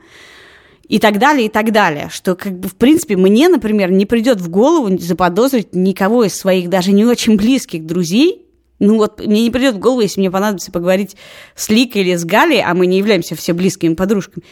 [0.87, 2.09] и так далее, и так далее.
[2.11, 6.69] Что, как бы, в принципе, мне, например, не придет в голову заподозрить никого из своих
[6.69, 8.45] даже не очень близких друзей,
[8.79, 11.15] ну вот мне не придет в голову, если мне понадобится поговорить
[11.55, 14.43] с Ликой или с Галей, а мы не являемся все близкими подружками,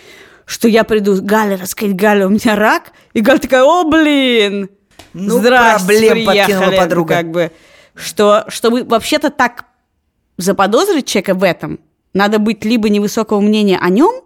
[0.46, 4.70] что я приду, Галя, рассказать, Галя, у меня рак, и Галя такая, о, блин,
[5.12, 7.16] ну, здрасте, проблем приехали, подруга.
[7.16, 7.52] как бы,
[7.96, 9.66] что, чтобы вообще-то так
[10.44, 11.80] заподозрить человека в этом,
[12.14, 14.24] надо быть либо невысокого мнения о нем,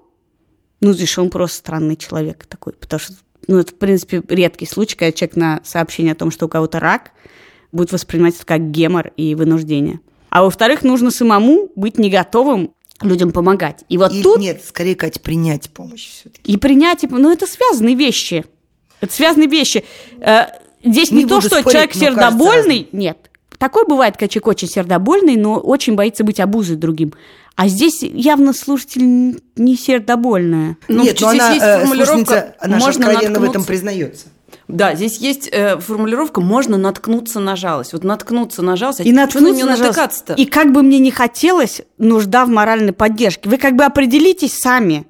[0.81, 3.13] ну, здесь он просто странный человек такой, потому что,
[3.47, 6.79] ну, это, в принципе, редкий случай, когда человек на сообщение о том, что у кого-то
[6.79, 7.11] рак,
[7.71, 9.99] будет воспринимать это как гемор и вынуждение.
[10.29, 13.83] А во-вторых, нужно самому быть не готовым людям помогать.
[13.89, 14.39] И вот и, тут...
[14.39, 16.51] Нет, скорее, Кать, принять помощь все-таки.
[16.51, 18.45] И принять, ну, это связанные вещи.
[18.99, 19.85] Это связанные вещи.
[20.19, 20.47] Э,
[20.83, 23.26] здесь не, не то, что спорить, человек сердобольный, нет.
[23.57, 27.13] Такой бывает, когда человек очень сердобольный, но очень боится быть обузой другим.
[27.55, 30.77] А здесь явно слушатель не сердобольная.
[30.87, 34.27] Ну, Нет, но она, есть э, формулировка, она можно откровенно в этом признается.
[34.67, 37.93] Да, здесь есть э, формулировка «можно наткнуться на жалость».
[37.93, 40.33] Вот наткнуться на жалость, и а наткнуться на натыкаться-то?
[40.33, 43.49] И как бы мне не хотелось, нужда в моральной поддержке.
[43.49, 45.07] Вы как бы определитесь сами.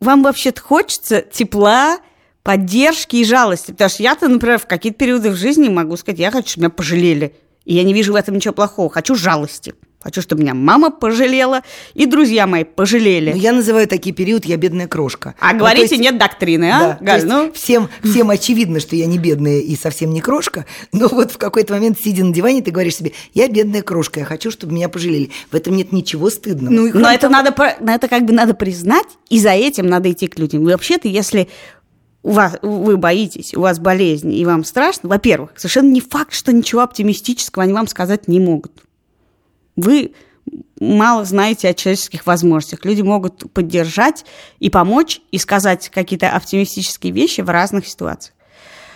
[0.00, 1.98] Вам вообще-то хочется тепла,
[2.42, 3.70] поддержки и жалости.
[3.70, 6.70] Потому что я-то, например, в какие-то периоды в жизни могу сказать, я хочу, чтобы меня
[6.70, 7.34] пожалели.
[7.68, 8.88] И я не вижу в этом ничего плохого.
[8.88, 9.74] Хочу жалости.
[10.00, 13.32] Хочу, чтобы меня мама пожалела и друзья мои пожалели.
[13.32, 15.34] Ну, я называю такие периоды «я бедная крошка».
[15.38, 17.26] А ну, говорите, есть, нет доктрины, а, да, Галь?
[17.26, 17.52] Ну?
[17.52, 21.74] Всем, всем очевидно, что я не бедная и совсем не крошка, но вот в какой-то
[21.74, 25.30] момент, сидя на диване, ты говоришь себе «я бедная крошка, я хочу, чтобы меня пожалели».
[25.50, 26.72] В этом нет ничего стыдного.
[26.72, 27.32] Ну, но это, того...
[27.32, 30.64] надо, это как бы надо признать, и за этим надо идти к людям.
[30.64, 31.48] Вообще-то, если
[32.22, 36.52] у вас, вы боитесь, у вас болезнь, и вам страшно, во-первых, совершенно не факт, что
[36.52, 38.72] ничего оптимистического они вам сказать не могут.
[39.76, 40.12] Вы
[40.80, 42.84] мало знаете о человеческих возможностях.
[42.84, 44.24] Люди могут поддержать
[44.58, 48.34] и помочь, и сказать какие-то оптимистические вещи в разных ситуациях.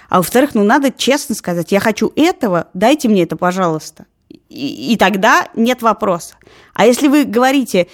[0.08, 4.06] А во-вторых, ну надо честно сказать, я хочу этого, дайте мне это, пожалуйста.
[4.48, 6.34] И, и тогда нет вопроса.
[6.74, 7.86] А если вы говорите,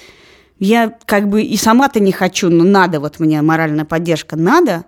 [0.58, 4.86] я как бы и сама-то не хочу, но надо, вот мне моральная поддержка надо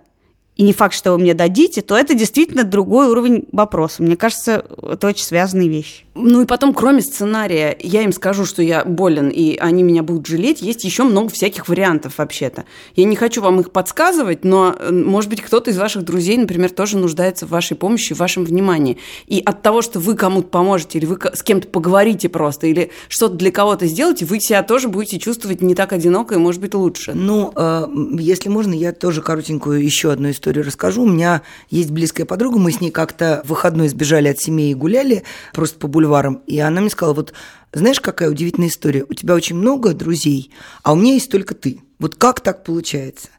[0.61, 4.03] и не факт, что вы мне дадите, то это действительно другой уровень вопроса.
[4.03, 6.03] Мне кажется, это очень связанные вещи.
[6.13, 10.27] Ну и потом, кроме сценария, я им скажу, что я болен, и они меня будут
[10.27, 12.65] жалеть, есть еще много всяких вариантов вообще-то.
[12.95, 16.97] Я не хочу вам их подсказывать, но, может быть, кто-то из ваших друзей, например, тоже
[16.97, 18.99] нуждается в вашей помощи, в вашем внимании.
[19.25, 23.33] И от того, что вы кому-то поможете, или вы с кем-то поговорите просто, или что-то
[23.33, 27.13] для кого-то сделаете, вы себя тоже будете чувствовать не так одиноко и, может быть, лучше.
[27.15, 27.87] Ну, э,
[28.19, 31.03] если можно, я тоже коротенькую еще одну историю расскажу.
[31.03, 34.75] У меня есть близкая подруга, мы с ней как-то в выходной сбежали от семьи и
[34.75, 37.33] гуляли просто по бульварам, и она мне сказала, вот
[37.73, 39.05] знаешь, какая удивительная история?
[39.07, 40.51] У тебя очень много друзей,
[40.83, 41.79] а у меня есть только ты.
[41.99, 43.29] Вот как так получается?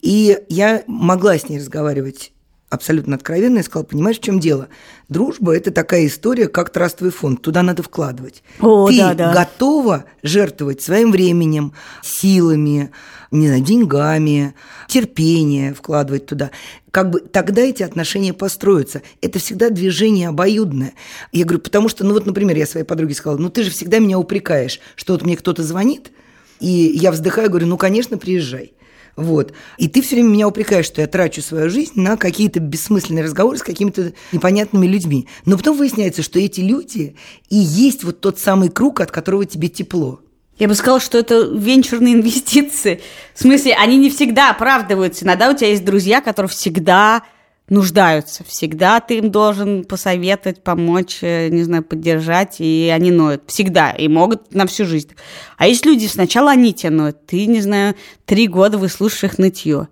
[0.00, 2.32] И я могла с ней разговаривать
[2.74, 4.68] абсолютно откровенно и сказала, понимаешь, в чем дело?
[5.08, 7.42] Дружба– это такая история, как трастовый фонд.
[7.42, 8.42] Туда надо вкладывать.
[8.60, 9.32] О, Ты да, да.
[9.32, 12.90] готова жертвовать своим временем, силами,
[13.30, 14.54] не знаю, деньгами,
[14.88, 16.50] терпение вкладывать туда.
[16.90, 19.02] Как бы тогда эти отношения построятся.
[19.20, 20.94] Это всегда движение обоюдное.
[21.32, 23.98] Я говорю, потому что, ну вот, например, я своей подруге сказала, ну ты же всегда
[23.98, 26.12] меня упрекаешь, что вот мне кто-то звонит,
[26.60, 28.72] и я вздыхаю, говорю, ну, конечно, приезжай.
[29.16, 29.52] Вот.
[29.78, 33.58] И ты все время меня упрекаешь, что я трачу свою жизнь на какие-то бессмысленные разговоры
[33.58, 35.28] с какими-то непонятными людьми.
[35.44, 37.16] Но потом выясняется, что эти люди
[37.48, 40.20] и есть вот тот самый круг, от которого тебе тепло.
[40.58, 43.00] Я бы сказала, что это венчурные инвестиции.
[43.34, 45.24] В смысле, они не всегда оправдываются.
[45.24, 47.24] Иногда у тебя есть друзья, которые всегда
[47.68, 48.44] нуждаются.
[48.44, 53.44] Всегда ты им должен посоветовать, помочь, э, не знаю, поддержать, и они ноют.
[53.46, 53.92] Всегда.
[53.92, 55.12] И могут на всю жизнь.
[55.56, 57.26] А есть люди, сначала они тебя ноют.
[57.26, 57.94] Ты, не знаю,
[58.26, 59.88] три года выслушаешь их нытье.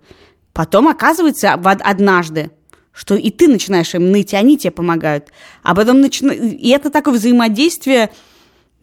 [0.53, 2.51] Потом оказывается однажды,
[2.91, 5.29] что и ты начинаешь им ныть, и они тебе помогают.
[5.63, 6.31] А потом начина...
[6.31, 8.11] И это такое взаимодействие,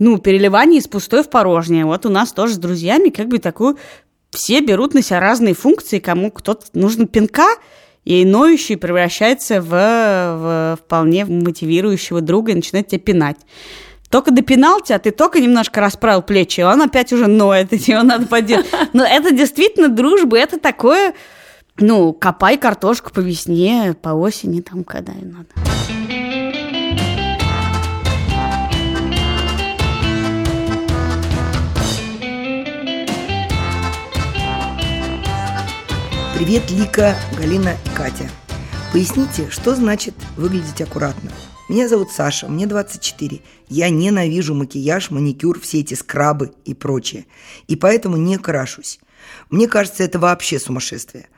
[0.00, 1.84] ну, переливание из пустой в порожнее.
[1.84, 3.78] Вот у нас тоже с друзьями как бы такую...
[4.30, 7.48] Все берут на себя разные функции, кому кто-то нужен пинка,
[8.04, 13.36] и ноющий превращается в, в вполне мотивирующего друга и начинает тебя пинать.
[14.08, 18.26] Только допинал тебя, ты только немножко расправил плечи, он опять уже ноет, и его надо
[18.26, 18.66] поделать.
[18.92, 21.14] Но это действительно дружба, это такое,
[21.76, 25.99] ну, копай картошку по весне, по осени, там, когда и надо.
[36.40, 38.30] Привет, Лика, Галина и Катя.
[38.94, 41.30] Поясните, что значит выглядеть аккуратно?
[41.68, 43.42] Меня зовут Саша, мне 24.
[43.68, 47.26] Я ненавижу макияж, маникюр, все эти скрабы и прочее.
[47.68, 49.00] И поэтому не крашусь.
[49.50, 51.28] Мне кажется, это вообще сумасшествие.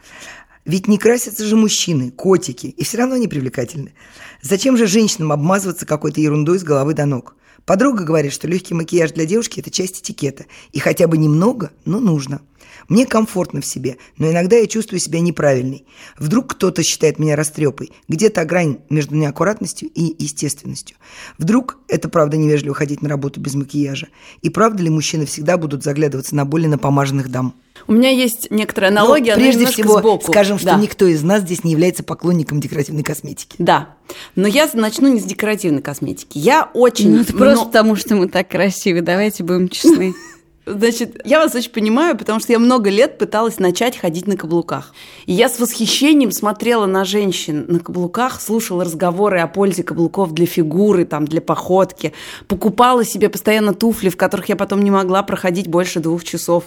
[0.65, 3.95] Ведь не красятся же мужчины, котики, и все равно они привлекательны.
[4.41, 7.35] Зачем же женщинам обмазываться какой-то ерундой с головы до ног?
[7.67, 10.47] Подруга говорит, что легкий макияж для девушки– это часть этикета.
[10.73, 12.41] И хотя бы немного, но нужно–
[12.89, 15.87] мне комфортно в себе, но иногда я чувствую себя неправильной.
[16.19, 17.93] Вдруг кто-то считает меня растрепой.
[18.09, 20.97] Где-то грань между неаккуратностью и естественностью.
[21.39, 24.09] Вдруг это правда невежливо ходить на работу без макияжа.
[24.41, 27.55] И правда ли мужчины всегда будут заглядываться на более напомаженных дам?
[27.87, 30.31] У меня есть некоторая аналогия, но прежде всего сбоку.
[30.31, 30.77] скажем, что да.
[30.77, 33.57] никто из нас здесь не является поклонником декоративной косметики.
[33.59, 33.97] Да,
[34.35, 36.39] но я начну не с декоративной косметики.
[36.39, 37.11] Я очень...
[37.11, 40.15] Ну, это просто потому, что мы так красивы, давайте будем честны.
[40.65, 44.95] Значит, я вас очень понимаю, потому что я много лет пыталась начать ходить на каблуках.
[45.27, 50.47] И я с восхищением смотрела на женщин на каблуках, слушала разговоры о пользе каблуков для
[50.47, 52.13] фигуры, там, для походки,
[52.47, 56.65] покупала себе постоянно туфли, в которых я потом не могла проходить больше двух часов.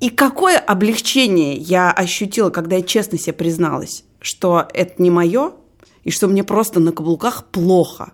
[0.00, 5.52] И какое облегчение я ощутила, когда я честно себе призналась, что это не мое,
[6.04, 8.12] и что мне просто на каблуках плохо.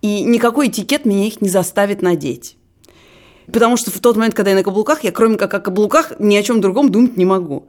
[0.00, 2.56] И никакой этикет меня их не заставит надеть.
[3.52, 6.36] Потому что в тот момент, когда я на каблуках, я кроме как о каблуках ни
[6.36, 7.66] о чем другом думать не могу.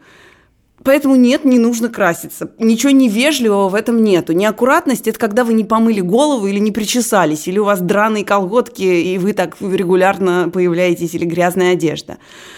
[0.83, 2.51] Поэтому нет, не нужно краситься.
[2.57, 4.33] Ничего невежливого в этом нету.
[4.33, 8.83] Неаккуратность– это когда вы не помыли голову или не причесались, или у вас драные колготки,
[8.83, 12.17] и вы так регулярно появляетесь, или грязная одежда.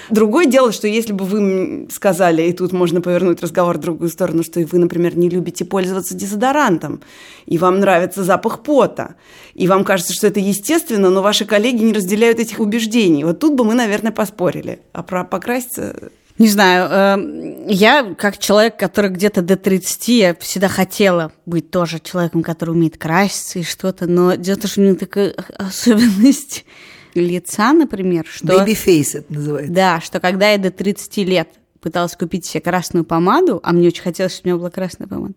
[0.09, 4.43] Другое дело, что если бы вы сказали, и тут можно повернуть разговор в другую сторону,
[4.43, 7.01] что вы, например, не любите пользоваться дезодорантом,
[7.45, 9.15] и вам нравится запах пота,
[9.55, 13.23] и вам кажется, что это естественно, но ваши коллеги не разделяют этих убеждений.
[13.23, 14.79] Вот тут бы мы, наверное, поспорили.
[14.93, 20.67] А про покраситься не знаю, э, я как человек, который где-то до 30, я всегда
[20.67, 24.83] хотела быть тоже человеком, который умеет краситься и что-то, но дело в том, что у
[24.83, 26.65] меня такая особенность
[27.13, 28.47] лица, например, что...
[28.47, 29.73] Baby face это называется.
[29.73, 31.49] Да, что когда я до 30 лет
[31.79, 35.35] пыталась купить себе красную помаду, а мне очень хотелось, чтобы у меня была красная помада,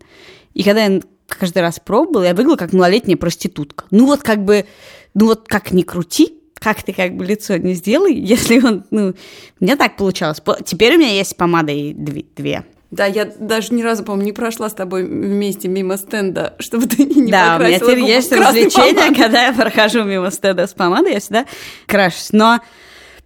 [0.53, 3.85] и когда я каждый раз пробовала, я выглядела как малолетняя проститутка.
[3.91, 4.65] Ну вот как бы,
[5.13, 9.13] ну вот как ни крути, как ты как бы лицо не сделай, если он, ну,
[9.59, 10.41] мне так получалось.
[10.65, 12.65] Теперь у меня есть помада и две.
[12.91, 17.03] Да, я даже ни разу, по-моему, не прошла с тобой вместе мимо стенда, чтобы ты
[17.03, 21.13] не Да, у меня покрасила теперь есть развлечение, когда я прохожу мимо стенда с помадой,
[21.13, 21.45] я всегда
[21.87, 22.31] крашусь.
[22.31, 22.61] Но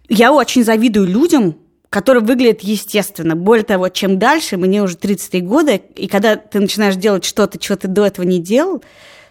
[0.08, 1.56] я очень завидую людям,
[1.88, 3.36] которые выглядят естественно.
[3.36, 7.76] Более того, чем дальше, мне уже 33 года, и когда ты начинаешь делать что-то, чего
[7.76, 8.82] ты до этого не делал,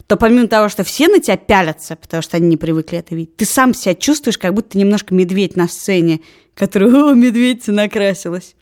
[0.10, 3.36] то помимо того, что все на тебя пялятся, потому что они не привыкли это видеть,
[3.38, 6.22] ты сам себя чувствуешь, как будто немножко медведь на сцене,
[6.56, 8.56] который, о, медведица накрасилась.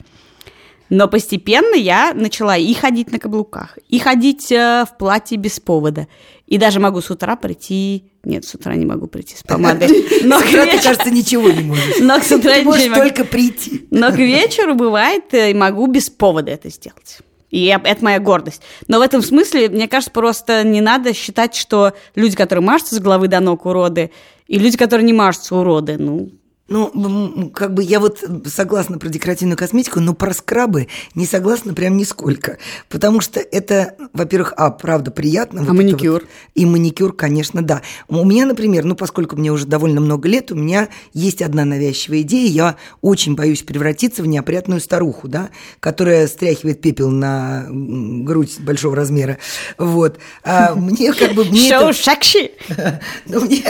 [0.89, 6.10] Но постепенно я начала и ходить на каблуках, и ходить э, в платье без повода.
[6.47, 8.12] И даже могу с утра прийти...
[8.25, 9.88] Нет, с утра не могу прийти с помадой.
[10.23, 11.99] Но С утра ты, вечеру- кажется, ничего не можешь.
[12.01, 13.88] но к с утра Ты можешь только прийти.
[13.89, 17.19] Но к вечеру бывает, э, и могу без повода это сделать.
[17.49, 18.62] И я- это моя гордость.
[18.88, 22.99] Но в этом смысле, мне кажется, просто не надо считать, что люди, которые мажутся с
[22.99, 24.12] головы до ног уроды,
[24.47, 26.29] и люди, которые не мажутся уроды, ну,
[26.69, 31.95] Ну, как бы я вот согласна про декоративную косметику, но про скрабы не согласна прям
[31.95, 32.58] нисколько.
[32.89, 35.62] Потому что это, во-первых, а, правда, приятно.
[35.62, 36.21] А маникюр?
[36.21, 36.30] вот.
[36.56, 37.82] и маникюр, конечно, да.
[38.10, 42.21] У меня, например, ну, поскольку мне уже довольно много лет, у меня есть одна навязчивая
[42.21, 42.49] идея.
[42.49, 45.49] Я очень боюсь превратиться в неопрятную старуху, да,
[45.80, 49.38] которая стряхивает пепел на грудь большого размера.
[49.77, 50.17] Вот.
[50.43, 51.45] А мне как бы...
[51.45, 52.51] мне это- шоу шакши.
[53.25, 53.62] ну, мне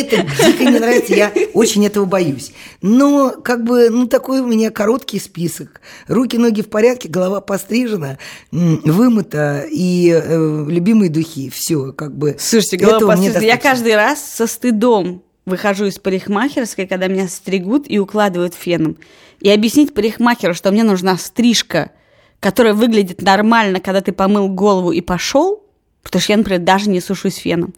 [0.00, 2.52] это дико не нравится, я очень этого боюсь.
[2.82, 5.80] Но, как бы, ну, такой у меня короткий список.
[6.08, 8.18] Руки, ноги в порядке, голова пострижена,
[8.50, 11.50] вымыта и э, любимые духи.
[11.50, 12.36] Все, как бы.
[12.38, 13.40] Слушайте, голова пострижена.
[13.40, 18.98] Я каждый раз со стыдом выхожу из парикмахерской, когда меня стригут и укладывают феном.
[19.40, 21.92] И объяснить парикмахеру, что мне нужна стрижка,
[22.40, 25.65] которая выглядит нормально, когда ты помыл голову и пошел,
[26.06, 27.74] потому что я, например, даже не сушусь феном.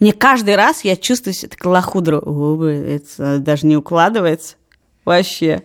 [0.00, 2.18] Мне каждый раз я чувствую себя так лохудро.
[2.18, 4.56] Это даже не укладывается.
[5.06, 5.62] Вообще.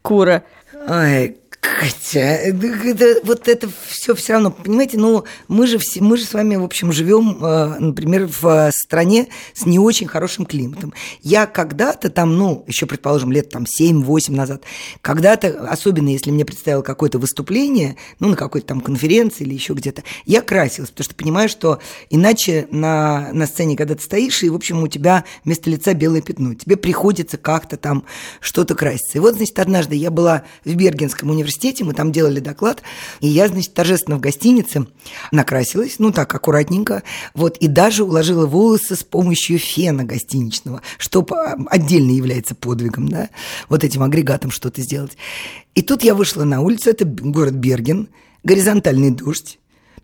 [0.00, 0.44] Кура.
[0.88, 6.24] Ой, Катя, это, вот это все все равно, понимаете, ну мы же все, мы же
[6.24, 10.92] с вами, в общем, живем, э, например, в э, стране с не очень хорошим климатом.
[11.20, 14.62] Я когда-то там, ну, еще, предположим, лет там 7-8 назад,
[15.00, 20.04] когда-то, особенно если мне представило какое-то выступление, ну, на какой-то там конференции или еще где-то,
[20.26, 24.54] я красилась, потому что понимаю, что иначе на, на сцене, когда ты стоишь, и, в
[24.54, 28.04] общем, у тебя вместо лица белое пятно, тебе приходится как-то там
[28.40, 29.18] что-то краситься.
[29.18, 31.47] И вот, значит, однажды я была в Бергенском университете,
[31.84, 32.82] мы там делали доклад,
[33.20, 34.86] и я, значит, торжественно в гостинице
[35.32, 37.02] накрасилась, ну так, аккуратненько,
[37.34, 41.26] вот, и даже уложила волосы с помощью фена гостиничного, что
[41.66, 43.30] отдельно является подвигом, да,
[43.68, 45.16] вот этим агрегатом что-то сделать.
[45.74, 48.08] И тут я вышла на улицу, это город Берген,
[48.42, 49.58] горизонтальный дождь,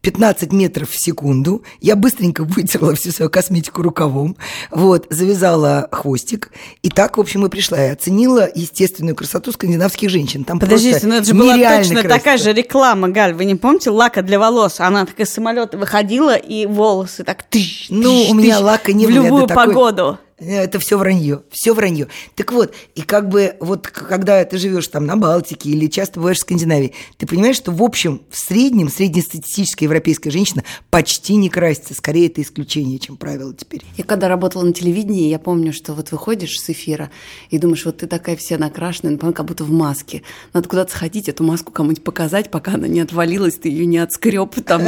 [0.08, 1.62] 15 метров в секунду.
[1.80, 4.36] Я быстренько вытерла всю свою косметику рукавом,
[4.70, 6.50] вот, завязала хвостик.
[6.82, 7.80] И так, в общем, и пришла.
[7.80, 10.44] Я оценила естественную красоту скандинавских женщин.
[10.44, 12.02] Там Подождите, просто ну это же была точно красиво.
[12.02, 13.32] такая же реклама, Галь.
[13.32, 14.78] Вы не помните лака для волос?
[14.78, 19.06] Она такая с самолета выходила, и волосы так тыщ, Ну, тыщ, у меня лака не
[19.06, 20.18] В было, я любую такой- погоду.
[20.46, 22.08] Это все вранье, все вранье.
[22.34, 26.38] Так вот, и как бы вот когда ты живешь там на Балтике или часто бываешь
[26.38, 31.94] в Скандинавии, ты понимаешь, что в общем, в среднем, среднестатистическая европейская женщина почти не красится.
[31.94, 33.82] Скорее, это исключение, чем правило теперь.
[33.96, 37.10] Я когда работала на телевидении, я помню, что вот выходишь с эфира
[37.50, 40.22] и думаешь, вот ты такая вся накрашенная, например, как будто в маске.
[40.52, 44.54] Надо куда-то сходить, эту маску кому-нибудь показать, пока она не отвалилась, ты ее не отскреб
[44.64, 44.82] там.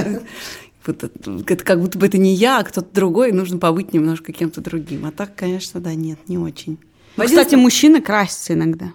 [0.89, 1.11] Это,
[1.47, 5.07] это как будто бы это не я, а кто-то другой, нужно побыть немножко кем-то другим.
[5.07, 6.79] А так, конечно, да, нет, не очень.
[7.17, 8.93] Ну, Кстати, мужчины красятся иногда.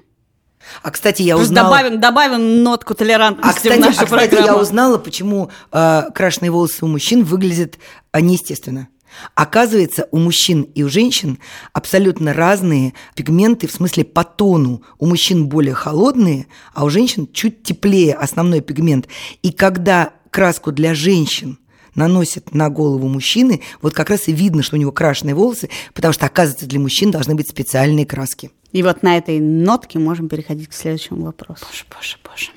[0.84, 1.70] А, кстати, я Просто узнала...
[1.70, 4.46] добавим, добавим нотку толерантности А, кстати, в нашу а, кстати, программу.
[4.46, 7.80] я узнала, почему э, крашеные волосы у мужчин выглядят
[8.12, 8.88] а, неестественно.
[9.36, 11.40] Оказывается, у мужчин и у женщин
[11.74, 14.84] абсолютно разные пигменты, в смысле по тону.
[15.00, 19.08] У мужчин более холодные, а у женщин чуть теплее основной пигмент.
[19.42, 21.60] И когда краску для женщин
[21.96, 26.14] наносят на голову мужчины, вот как раз и видно, что у него крашеные волосы, потому
[26.14, 28.52] что, оказывается, для мужчин должны быть специальные краски.
[28.72, 31.66] И вот на этой нотке можем переходить к следующему вопросу.
[31.90, 32.52] Боже, боже, боже.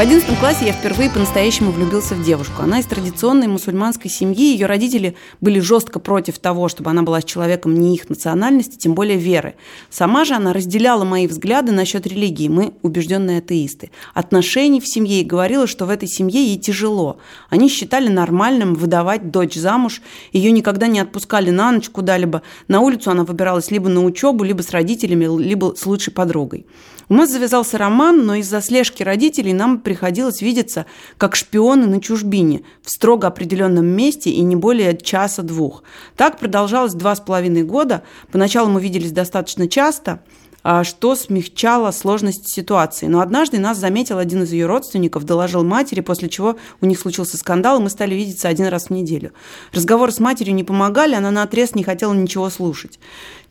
[0.00, 2.62] В одиннадцатом классе я впервые по-настоящему влюбился в девушку.
[2.62, 4.54] Она из традиционной мусульманской семьи.
[4.54, 8.94] Ее родители были жестко против того, чтобы она была с человеком не их национальности, тем
[8.94, 9.56] более веры.
[9.90, 12.48] Сама же она разделяла мои взгляды насчет религии.
[12.48, 13.90] Мы убежденные атеисты.
[14.14, 17.18] Отношений в семье и говорила, что в этой семье ей тяжело.
[17.50, 20.00] Они считали нормальным выдавать дочь замуж.
[20.32, 22.40] Ее никогда не отпускали на ночь куда-либо.
[22.68, 26.64] На улицу она выбиралась либо на учебу, либо с родителями, либо с лучшей подругой.
[27.10, 30.86] У нас завязался роман, но из-за слежки родителей нам приходилось видеться
[31.18, 35.82] как шпионы на чужбине в строго определенном месте и не более часа-двух.
[36.16, 38.04] Так продолжалось два с половиной года.
[38.30, 40.22] Поначалу мы виделись достаточно часто–
[40.62, 43.06] а, что смягчало сложность ситуации.
[43.06, 47.38] Но однажды нас заметил один из ее родственников, доложил матери, после чего у них случился
[47.38, 49.32] скандал, и мы стали видеться один раз в неделю.
[49.72, 52.98] Разговоры с матерью не помогали, она на отрез не хотела ничего слушать.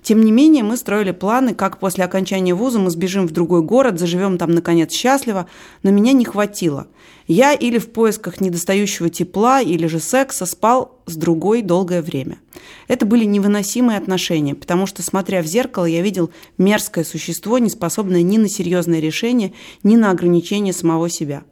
[0.02, 4.00] Тем не менее, мы строили планы, как после окончания вуза мы сбежим в другой город,
[4.00, 5.47] заживем там, наконец, счастливо,
[5.84, 6.88] но меня не хватило.
[7.28, 12.39] Я или в поисках недостающего тепла, или же секса спал с другой долгое время.
[12.88, 18.22] Это были невыносимые отношения, потому что, смотря в зеркало, я видел мерзкое существо, не способное
[18.22, 21.43] ни на серьезное решение, ни на ограничение самого себя–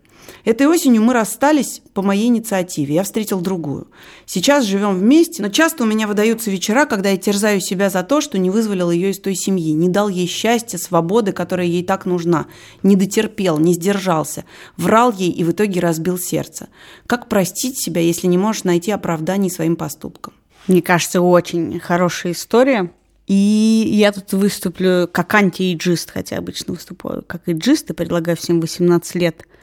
[0.48, 2.96] Этой осенью мы расстались по моей инициативе.
[2.96, 3.88] Я встретил другую.
[4.26, 8.22] Сейчас живем вместе, но часто у меня выдаются вечера, когда я терзаю себя за то,
[8.22, 12.06] что не вызволил ее из той семьи, не дал ей счастья, свободы, которая ей так
[12.06, 12.48] нужна,
[12.82, 14.46] не дотерпел, не сдержался,
[14.78, 16.70] врал ей и в итоге разбил сердце.
[17.08, 20.34] Как простить себя, если не можешь найти оправданий своим поступкам?
[20.68, 22.92] Мне кажется, очень хорошая история.
[23.26, 29.16] И я тут выступлю как антиэйджист, хотя обычно выступаю как эйджист и предлагаю всем 18
[29.16, 29.44] лет–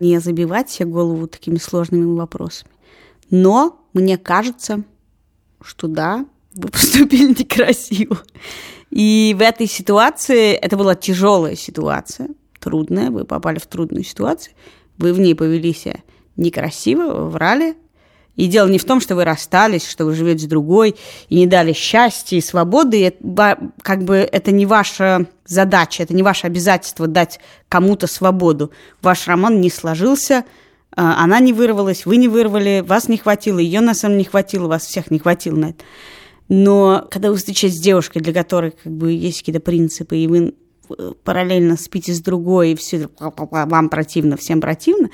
[0.00, 2.70] не забивать себе голову такими сложными вопросами.
[3.30, 4.82] Но мне кажется,
[5.62, 8.20] что да, вы поступили некрасиво.
[8.90, 12.28] И в этой ситуации, это была тяжелая ситуация,
[12.58, 14.54] трудная, вы попали в трудную ситуацию,
[14.98, 16.00] вы в ней повели себя
[16.36, 17.76] некрасиво, врали,
[18.40, 20.96] и дело не в том, что вы расстались, что вы живете с другой
[21.28, 23.08] и не дали счастья и свободы.
[23.08, 27.38] Это, как бы это не ваша задача, это не ваше обязательство дать
[27.68, 28.72] кому-то свободу.
[29.02, 30.44] Ваш роман не сложился,
[30.96, 34.30] а, она не вырвалась, вы не вырвали, вас не хватило, ее на самом деле не
[34.30, 35.84] хватило, вас всех не хватило на это.
[36.48, 40.54] Но когда вы встречаетесь с девушкой, для которой как бы есть какие-то принципы, и вы
[41.24, 45.10] параллельно спите с другой, и все вам противно, всем противно,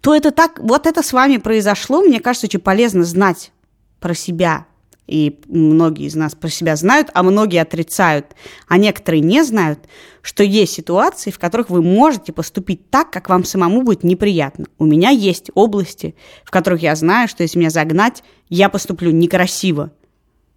[0.00, 3.52] то это так, вот это с вами произошло, мне кажется, очень полезно знать
[4.00, 4.66] про себя,
[5.06, 8.26] и многие из нас про себя знают, а многие отрицают,
[8.68, 9.80] а некоторые не знают,
[10.22, 14.66] что есть ситуации, в которых вы можете поступить так, как вам самому будет неприятно.
[14.78, 16.14] У меня есть области,
[16.44, 19.90] в которых я знаю, что если меня загнать, я поступлю некрасиво,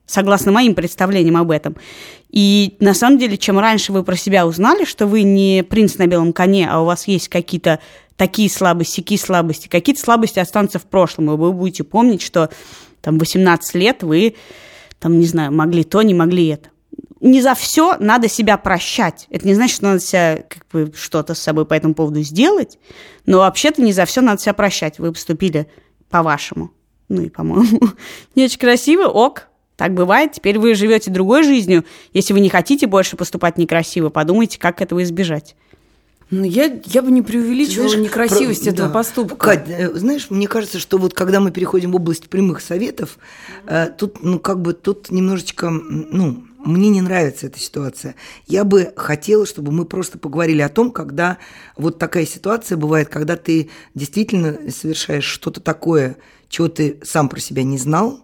[0.06, 1.76] согласно моим представлениям об этом.
[2.30, 6.08] И на самом деле, чем раньше вы про себя узнали, что вы не принц на
[6.08, 7.80] белом коне, а у вас есть какие-то
[8.16, 12.50] такие слабости, такие слабости, какие-то слабости останутся в прошлом, и вы будете помнить, что
[13.02, 14.36] там 18 лет вы,
[15.00, 16.70] там, не знаю, могли то, не могли это.
[17.20, 19.28] Не за все надо себя прощать.
[19.30, 22.78] Это не значит, что надо себя как бы что-то с собой по этому поводу сделать,
[23.26, 25.00] но вообще-то не за все надо себя прощать.
[25.00, 25.68] Вы поступили
[26.10, 26.72] по-вашему.
[27.10, 27.80] Ну и, по-моему,
[28.36, 30.34] не очень красиво, ок, так бывает.
[30.34, 31.84] Теперь вы живете другой жизнью.
[32.14, 35.56] Если вы не хотите больше поступать некрасиво, подумайте, как этого избежать.
[36.30, 38.94] Ну, я, я бы не преувеличивала знаешь, некрасивость про, этого да.
[38.94, 39.36] поступка.
[39.36, 43.20] Кать, э, знаешь, мне кажется, что вот когда мы переходим в область прямых советов,
[43.68, 48.16] э, тут, ну, как бы, тут немножечко, ну, мне не нравится эта ситуация.
[48.48, 51.38] Я бы хотела, чтобы мы просто поговорили о том, когда
[51.78, 56.18] вот такая ситуация бывает, когда ты действительно совершаешь что-то такое,
[56.50, 58.23] чего ты сам про себя не знал,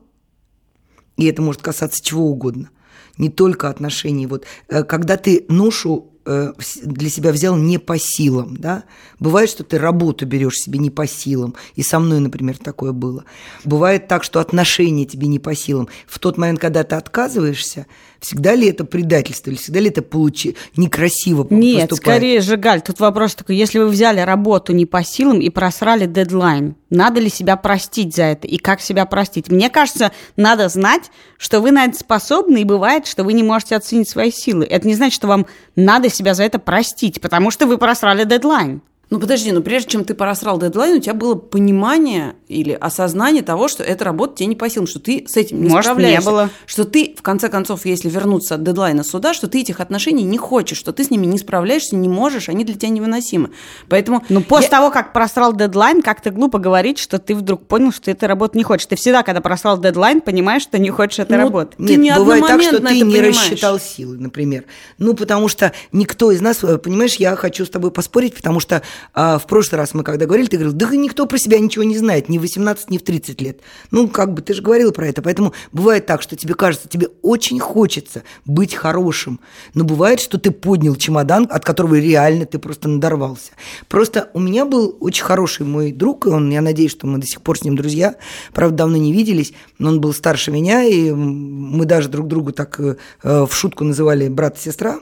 [1.20, 2.70] и это может касаться чего угодно,
[3.18, 4.26] не только отношений.
[4.26, 8.84] Вот э, когда ты ношу для себя взял не по силам, да.
[9.20, 13.26] Бывает, что ты работу берешь себе не по силам, и со мной, например, такое было.
[13.64, 15.88] Бывает так, что отношения тебе не по силам.
[16.08, 17.88] В тот момент, когда ты отказываешься,
[18.20, 20.56] всегда ли это предательство, или всегда ли это получи...
[20.76, 22.18] некрасиво Нет, поступает?
[22.18, 26.06] скорее же, Галь, тут вопрос такой, если вы взяли работу не по силам и просрали
[26.06, 29.50] дедлайн, надо ли себя простить за это, и как себя простить?
[29.50, 33.76] Мне кажется, надо знать, что вы на это способны, и бывает, что вы не можете
[33.76, 34.66] оценить свои силы.
[34.66, 35.46] Это не значит, что вам
[35.76, 38.82] надо себя за это простить, потому что вы просрали дедлайн.
[39.10, 43.68] Ну подожди, но прежде чем ты просрал дедлайн, у тебя было понимание или осознание того,
[43.68, 46.20] что эта работа тебе не по силам, что ты с этим не Может, справляешься.
[46.20, 46.50] не было.
[46.66, 50.40] Что ты, в конце концов, если вернуться от дедлайна сюда, что ты этих отношений не
[50.40, 53.52] хочешь, что ты с ними не справляешься, не можешь, они для тебя невыносимы.
[53.88, 54.24] Поэтому...
[54.30, 54.78] Ну после я...
[54.78, 58.58] того, как просрал дедлайн, как-то глупо говорить, что ты вдруг понял, что ты этой работы
[58.58, 58.88] не хочешь.
[58.88, 61.76] Ты всегда, когда просрал дедлайн, понимаешь, что не хочешь этой ну, работы.
[61.78, 63.38] Нет, не бывает так, что ты не понимаешь.
[63.38, 64.66] рассчитал силы, например.
[64.98, 68.82] Ну потому что никто из нас, э, понимаешь, я хочу с тобой поспорить, потому что
[69.14, 71.98] а, в прошлый раз мы когда говорили, ты говорил, да никто про себя ничего не
[71.98, 73.62] знает, в 18, ни в 30 лет.
[73.92, 75.22] Ну, как бы ты же говорил про это.
[75.22, 79.40] Поэтому бывает так, что тебе кажется, тебе очень хочется быть хорошим,
[79.74, 83.52] но бывает, что ты поднял чемодан, от которого реально ты просто надорвался.
[83.88, 87.28] Просто у меня был очень хороший мой друг, и он, я надеюсь, что мы до
[87.28, 88.16] сих пор с ним друзья,
[88.54, 92.80] правда, давно не виделись, но он был старше меня, и мы даже друг другу так
[92.80, 95.00] э, в шутку называли брат и сестра.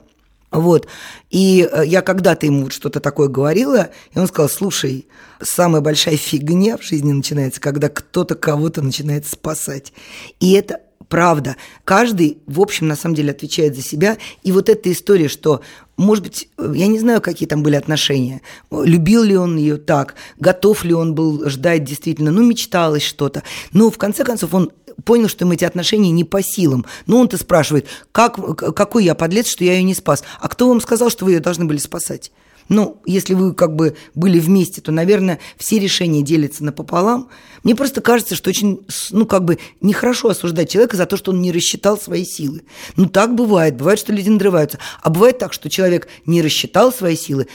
[0.51, 0.87] Вот.
[1.29, 5.07] И э, я когда-то ему вот что-то такое говорила, и он сказал, слушай,
[5.41, 9.91] самая большая фигня в жизни начинается, когда кто-то кого-то начинает спасать.
[10.39, 10.79] И это
[11.09, 11.55] правда.
[11.83, 14.17] Каждый, в общем, на самом деле отвечает за себя.
[14.43, 15.61] И вот эта история, что,
[15.97, 18.41] может быть, я не знаю, какие там были отношения.
[18.71, 20.15] Любил ли он ее так?
[20.39, 22.31] Готов ли он был ждать действительно?
[22.31, 23.43] Ну, мечталось что-то.
[23.73, 24.71] Но, в конце концов, он
[25.07, 26.85] понял, что им эти отношения не по силам.
[27.05, 28.35] Но он-то спрашивает, как,
[28.75, 30.21] какой я подлец, что я ее не спас?
[30.41, 32.33] А кто вам сказал, что вы ее должны были спасать?
[32.67, 37.29] Ну, если вы как бы были вместе, то, наверное, все решения делятся напополам.
[37.63, 41.41] Мне просто кажется, что очень, ну, как бы нехорошо осуждать человека за то, что он
[41.41, 42.63] не рассчитал свои силы.
[42.97, 43.77] Ну, так бывает.
[43.77, 44.77] Бывает, что люди надрываются.
[45.01, 47.47] А бывает так, что человек не рассчитал свои силы,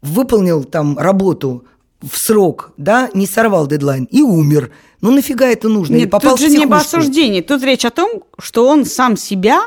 [0.00, 1.66] выполнил там работу
[2.00, 4.70] в срок, да, не сорвал дедлайн и умер.
[5.00, 5.96] Ну нафига это нужно?
[5.96, 7.40] Нет, попал тут же не об осуждении.
[7.40, 9.66] Тут речь о том, что он сам себя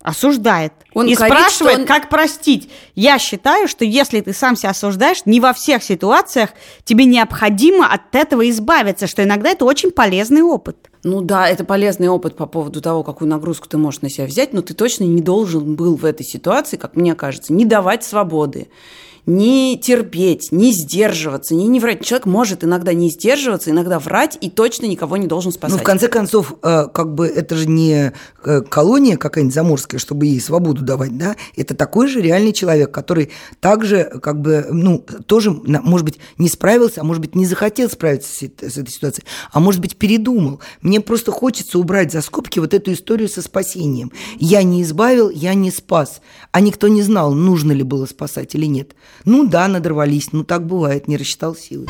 [0.00, 0.72] осуждает.
[0.94, 1.86] Он и говорит, спрашивает, он...
[1.86, 2.70] как простить.
[2.94, 6.50] Я считаю, что если ты сам себя осуждаешь, не во всех ситуациях
[6.84, 10.90] тебе необходимо от этого избавиться, что иногда это очень полезный опыт.
[11.04, 14.52] Ну да, это полезный опыт по поводу того, какую нагрузку ты можешь на себя взять,
[14.52, 18.68] но ты точно не должен был в этой ситуации, как мне кажется, не давать свободы
[19.28, 22.02] не терпеть, не сдерживаться, не не врать.
[22.02, 25.76] Человек может иногда не сдерживаться, иногда врать и точно никого не должен спасать.
[25.76, 30.24] Ну, в конце концов, э, как бы это же не э, колония какая-нибудь заморская, чтобы
[30.24, 31.36] ей свободу давать, да?
[31.56, 37.02] Это такой же реальный человек, который также, как бы, ну, тоже, может быть, не справился,
[37.02, 40.60] а может быть, не захотел справиться с этой ситуацией, а может быть, передумал.
[40.80, 44.10] Мне просто хочется убрать за скобки вот эту историю со спасением.
[44.38, 46.22] Я не избавил, я не спас.
[46.50, 48.94] А никто не знал, нужно ли было спасать или нет.
[49.24, 51.86] Ну да, надорвались, ну так бывает, не рассчитал силы.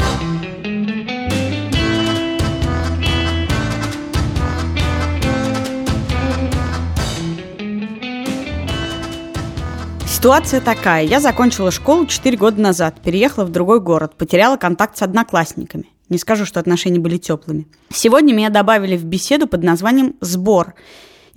[10.06, 11.04] Ситуация такая.
[11.04, 15.90] Я закончила школу 4 года назад, переехала в другой город, потеряла контакт с одноклассниками.
[16.08, 17.68] Не скажу, что отношения были теплыми.
[17.92, 20.74] Сегодня меня добавили в беседу под названием «Сбор».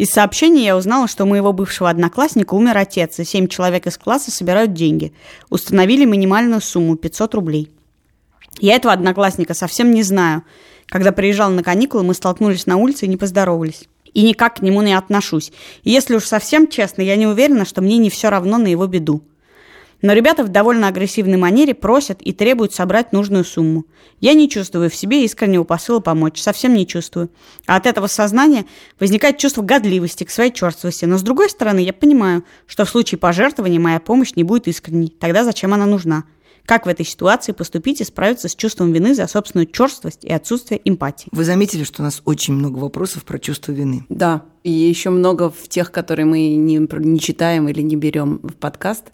[0.01, 3.99] Из сообщения я узнала, что у моего бывшего одноклассника умер отец, и семь человек из
[3.99, 5.13] класса собирают деньги.
[5.51, 7.69] Установили минимальную сумму– 500 рублей.
[8.59, 10.41] Я этого одноклассника совсем не знаю.
[10.87, 13.87] Когда приезжал на каникулы, мы столкнулись на улице и не поздоровались.
[14.11, 15.51] И никак к нему не отношусь.
[15.83, 18.87] И если уж совсем честно, я не уверена, что мне не все равно на его
[18.87, 19.21] беду.
[20.01, 23.85] Но ребята в довольно агрессивной манере просят и требуют собрать нужную сумму.
[24.19, 27.29] Я не чувствую в себе искреннего посыла помочь, совсем не чувствую.
[27.67, 28.65] А от этого сознания
[28.99, 31.05] возникает чувство годливости к своей черствости.
[31.05, 35.09] Но с другой стороны, я понимаю, что в случае пожертвования моя помощь не будет искренней.
[35.09, 36.23] Тогда зачем она нужна?
[36.65, 40.79] Как в этой ситуации поступить и справиться с чувством вины за собственную черствость и отсутствие
[40.83, 41.27] эмпатии?
[41.31, 44.05] Вы заметили, что у нас очень много вопросов про чувство вины?
[44.09, 48.53] Да, и еще много в тех, которые мы не, не читаем или не берем в
[48.53, 49.05] подкаст.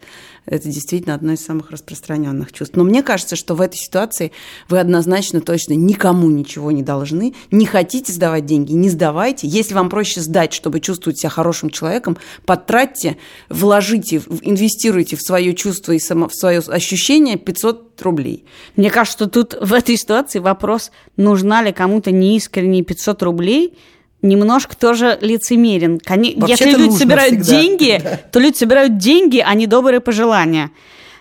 [0.46, 2.76] Это действительно одно из самых распространенных чувств.
[2.76, 4.32] Но мне кажется, что в этой ситуации
[4.70, 7.34] вы однозначно точно никому ничего не должны.
[7.52, 9.48] Не хотите сдавать деньги, не сдавайте.
[9.48, 13.18] Если вам проще сдать, чтобы чувствовать себя хорошим человеком, потратьте,
[13.50, 18.46] вложите, инвестируйте в свое чувство и само, в свое ощущение 500 рублей.
[18.78, 23.78] Мне кажется, что тут в этой ситуации вопрос, нужна ли кому-то неискренние 500 рублей–
[24.22, 26.00] немножко тоже лицемерен.
[26.48, 27.62] Если люди собирают всегда.
[27.62, 28.20] деньги, да.
[28.32, 30.72] то люди собирают деньги, а не добрые пожелания.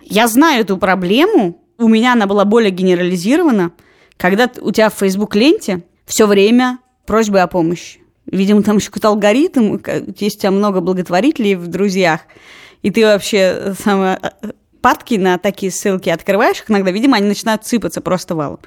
[0.02, 3.72] Я знаю эту проблему, у меня она была более генерализирована,
[4.16, 8.00] когда у тебя в Facebook-ленте все время просьбы о помощи.
[8.26, 9.78] Видимо, там еще какой-то алгоритм,
[10.18, 12.20] есть у тебя много благотворителей в друзьях,
[12.82, 18.00] и ты вообще самое, э, падки на такие ссылки открываешь иногда, видимо, они начинают сыпаться
[18.00, 18.60] просто валом.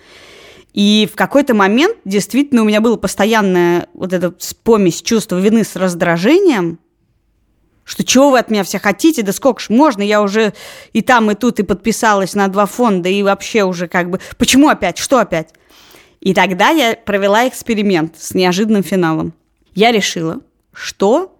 [0.74, 5.76] И в какой-то момент действительно у меня была постоянная вот эта помесь чувства вины с
[5.76, 6.80] раздражением,
[7.84, 10.54] что чего вы от меня все хотите, да сколько ж можно, я уже
[10.94, 14.70] и там, и тут, и подписалась на два фонда, и вообще уже как бы, почему
[14.70, 15.50] опять, что опять?
[16.20, 19.34] И тогда я провела эксперимент с неожиданным финалом.
[19.74, 20.42] Я решила,
[20.72, 21.36] что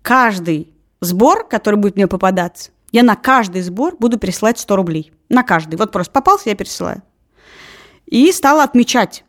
[0.00, 5.12] каждый сбор, который будет мне попадаться, я на каждый сбор буду присылать 100 рублей.
[5.28, 5.76] На каждый.
[5.76, 7.02] Вот просто попался, я пересылаю.
[8.06, 9.24] И стала отмечать,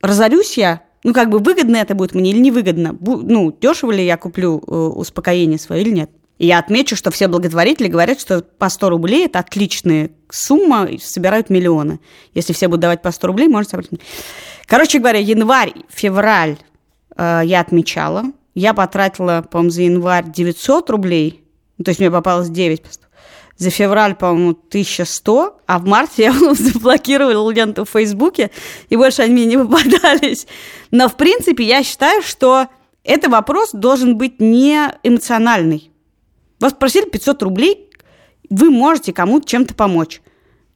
[0.00, 4.16] разорюсь я, ну, как бы выгодно это будет мне или невыгодно, ну, дешево ли я
[4.16, 6.10] куплю э, успокоение свое или нет.
[6.38, 11.50] И я отмечу, что все благотворители говорят, что по 100 рублей это отличная сумма, собирают
[11.50, 11.98] миллионы.
[12.32, 13.90] Если все будут давать по 100 рублей, можно собрать.
[14.66, 16.58] Короче говоря, январь, февраль
[17.16, 18.24] э, я отмечала.
[18.54, 21.44] Я потратила, по-моему, за январь 900 рублей.
[21.76, 22.82] Ну, то есть мне попалось 9
[23.58, 28.50] за февраль, по-моему, 1100, а в марте я заблокировала ленту в Фейсбуке,
[28.88, 30.46] и больше они мне не попадались.
[30.90, 32.68] Но, в принципе, я считаю, что
[33.04, 35.90] этот вопрос должен быть не эмоциональный.
[36.60, 37.90] Вас просили 500 рублей,
[38.48, 40.22] вы можете кому-то чем-то помочь.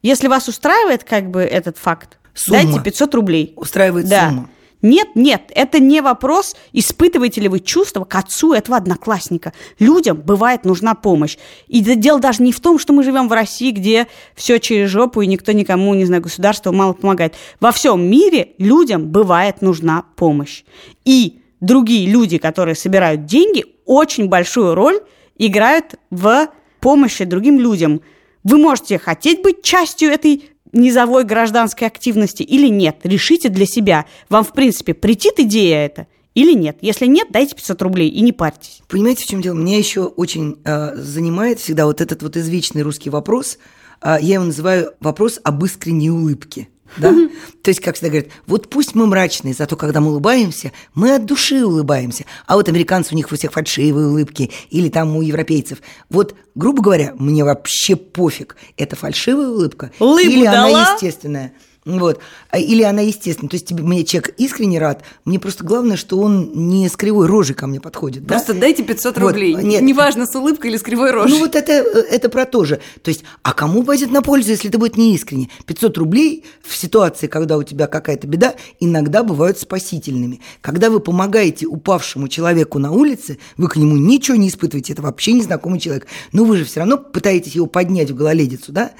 [0.01, 2.61] Если вас устраивает как бы этот факт, Сумма.
[2.63, 3.53] дайте 500 рублей.
[3.55, 4.29] Устраивает Да.
[4.29, 4.49] сумма.
[4.83, 9.53] Нет, нет, это не вопрос, испытываете ли вы чувства к отцу этого одноклассника.
[9.79, 11.37] Людям бывает нужна помощь.
[11.69, 15.21] И дело даже не в том, что мы живем в России, где все через жопу,
[15.21, 17.33] и никто никому, не знаю, государство мало помогает.
[17.61, 20.65] Во всем мире людям бывает нужна помощь.
[21.05, 24.99] И другие люди, которые собирают деньги, очень большую роль
[25.37, 26.49] играют в
[26.81, 28.01] помощи другим людям.
[28.43, 32.97] Вы можете хотеть быть частью этой низовой гражданской активности или нет.
[33.03, 34.05] Решите для себя.
[34.29, 36.77] Вам, в принципе, претит идея эта или нет.
[36.81, 38.81] Если нет, дайте 500 рублей и не парьтесь.
[38.87, 39.55] Понимаете, в чем дело?
[39.55, 43.59] Меня еще очень э, занимает всегда вот этот вот извечный русский вопрос.
[44.01, 46.67] А, я его называю вопрос об искренней улыбке.
[46.97, 47.13] Да?
[47.61, 51.25] То есть, как всегда говорят, вот пусть мы мрачные, зато когда мы улыбаемся, мы от
[51.25, 52.25] души улыбаемся.
[52.45, 55.79] А вот американцы, у них у всех фальшивые улыбки, или там у европейцев.
[56.09, 60.67] Вот, грубо говоря, мне вообще пофиг, это фальшивая улыбка Улыбку или дала?
[60.67, 61.53] она естественная.
[61.85, 62.19] Вот.
[62.49, 63.49] А, Или она естественная.
[63.49, 65.03] То есть тебе, мне человек искренне рад.
[65.25, 68.23] Мне просто главное, что он не с кривой рожей ко мне подходит.
[68.25, 68.35] да?
[68.35, 69.53] Просто дайте 500 Вот, рублей.
[69.55, 69.81] нет.
[69.81, 71.31] Неважно, с улыбкой или с кривой рожей.
[71.31, 72.79] Ну вот это, это про то же.
[73.01, 75.49] То есть, а кому пойдет на пользу, если это будет неискренне?
[75.65, 80.39] 500 рублей в ситуации, когда у тебя какая-то беда, иногда бывают спасительными.
[80.61, 85.33] Когда вы помогаете упавшему человеку на улице, вы к нему ничего не испытываете, это вообще
[85.33, 86.07] незнакомый человек.
[86.31, 88.91] Но вы же все равно пытаетесь его поднять в гололедицу, да?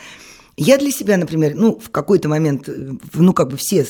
[0.56, 3.88] Я для себя, например, ну, в какой-то момент, э, ну, как бы все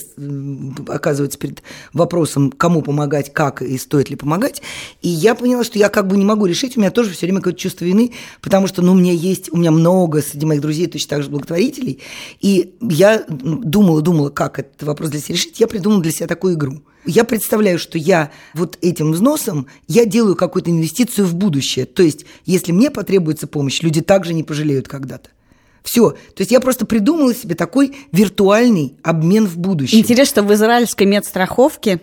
[0.87, 1.61] оказываются перед
[1.91, 4.61] вопросом, кому помогать, как и стоит ли помогать.
[5.01, 7.39] И я поняла, что я как бы не могу решить, у меня тоже все время
[7.39, 10.87] какое-то чувство вины, потому что, ну, у меня есть, у меня много среди моих друзей
[10.87, 11.99] точно так же благотворителей.
[12.39, 15.59] И я думала, думала, как этот вопрос для себя решить.
[15.59, 16.81] Я придумала для себя такую игру.
[17.05, 21.85] Я представляю, что я вот этим взносом, я делаю какую-то инвестицию в будущее.
[21.85, 25.29] То есть, если мне потребуется помощь, люди также не пожалеют когда-то.
[25.83, 26.11] Все.
[26.11, 29.99] То есть я просто придумала себе такой виртуальный обмен в будущем.
[29.99, 31.99] Интересно, что в израильской медстраховке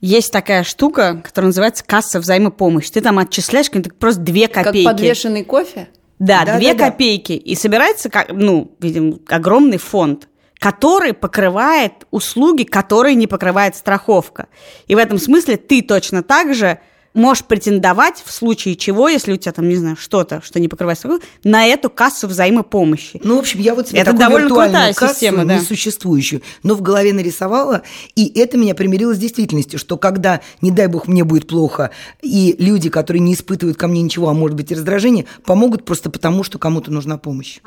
[0.00, 2.90] есть такая штука, которая называется касса взаимопомощи.
[2.90, 4.84] Ты там отчисляешь какие-то просто две Как копейки.
[4.86, 5.88] подвешенный кофе?
[6.18, 6.90] Да, Да, две да, да.
[6.90, 7.32] копейки.
[7.32, 14.46] И собирается, как, ну, видимо, огромный фонд, который покрывает услуги, которые не покрывает страховка.
[14.86, 16.78] И в этом смысле ты точно так же
[17.16, 20.98] можешь претендовать в случае чего, если у тебя там, не знаю, что-то, что не покрывает
[20.98, 23.20] страховку, на эту кассу взаимопомощи.
[23.24, 25.56] Ну, в общем, я вот себе Это довольно крутая кассу, система, да.
[25.56, 27.82] несуществующую, но в голове нарисовала,
[28.14, 31.90] и это меня примирило с действительностью, что когда, не дай бог, мне будет плохо,
[32.22, 36.10] и люди, которые не испытывают ко мне ничего, а может быть и раздражение, помогут просто
[36.10, 37.60] потому, что кому-то нужна помощь.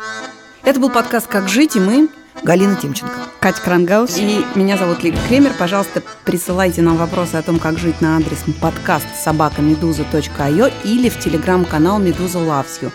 [0.64, 2.10] Это был подкаст «Как жить», и мы
[2.44, 3.14] Галина Тимченко.
[3.40, 4.18] Катя Крангаус.
[4.18, 5.54] И меня зовут Лига Кремер.
[5.58, 12.00] Пожалуйста, присылайте нам вопросы о том, как жить на адрес подкаст собакамедуза.io или в телеграм-канал
[12.00, 12.92] Медуза Loves You.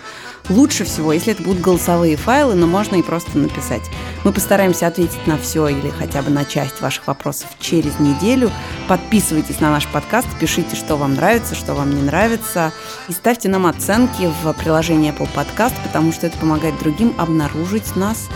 [0.51, 3.81] Лучше всего, если это будут голосовые файлы, но можно и просто написать.
[4.25, 8.51] Мы постараемся ответить на все или хотя бы на часть ваших вопросов через неделю.
[8.87, 12.73] Подписывайтесь на наш подкаст, пишите, что вам нравится, что вам не нравится.
[13.09, 18.29] И ставьте нам оценки в приложении Apple Podcast, потому что это помогает другим обнаружить нас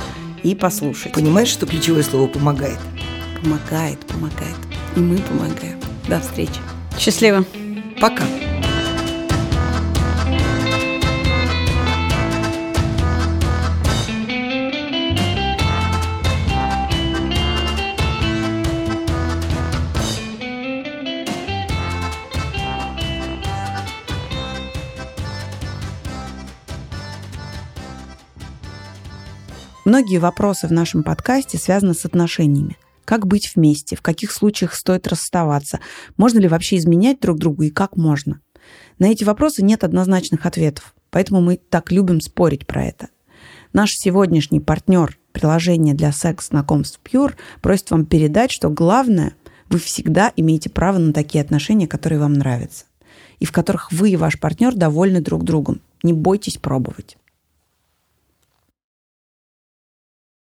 [0.42, 1.12] и послушать.
[1.12, 2.78] Понимаешь, что ключевое слово «помогает»?
[3.42, 4.56] Помогает, помогает.
[4.96, 5.78] И мы помогаем.
[6.08, 6.60] До встречи.
[6.98, 7.44] Счастливо.
[8.00, 8.24] Пока.
[29.88, 32.76] Многие вопросы в нашем подкасте связаны с отношениями.
[33.06, 35.80] Как быть вместе, в каких случаях стоит расставаться,
[36.18, 38.42] можно ли вообще изменять друг другу и как можно.
[38.98, 43.08] На эти вопросы нет однозначных ответов, поэтому мы так любим спорить про это.
[43.72, 49.32] Наш сегодняшний партнер приложения для секс-знакомств Pure просит вам передать, что главное,
[49.70, 52.84] вы всегда имеете право на такие отношения, которые вам нравятся,
[53.38, 55.80] и в которых вы и ваш партнер довольны друг другом.
[56.02, 57.16] Не бойтесь пробовать.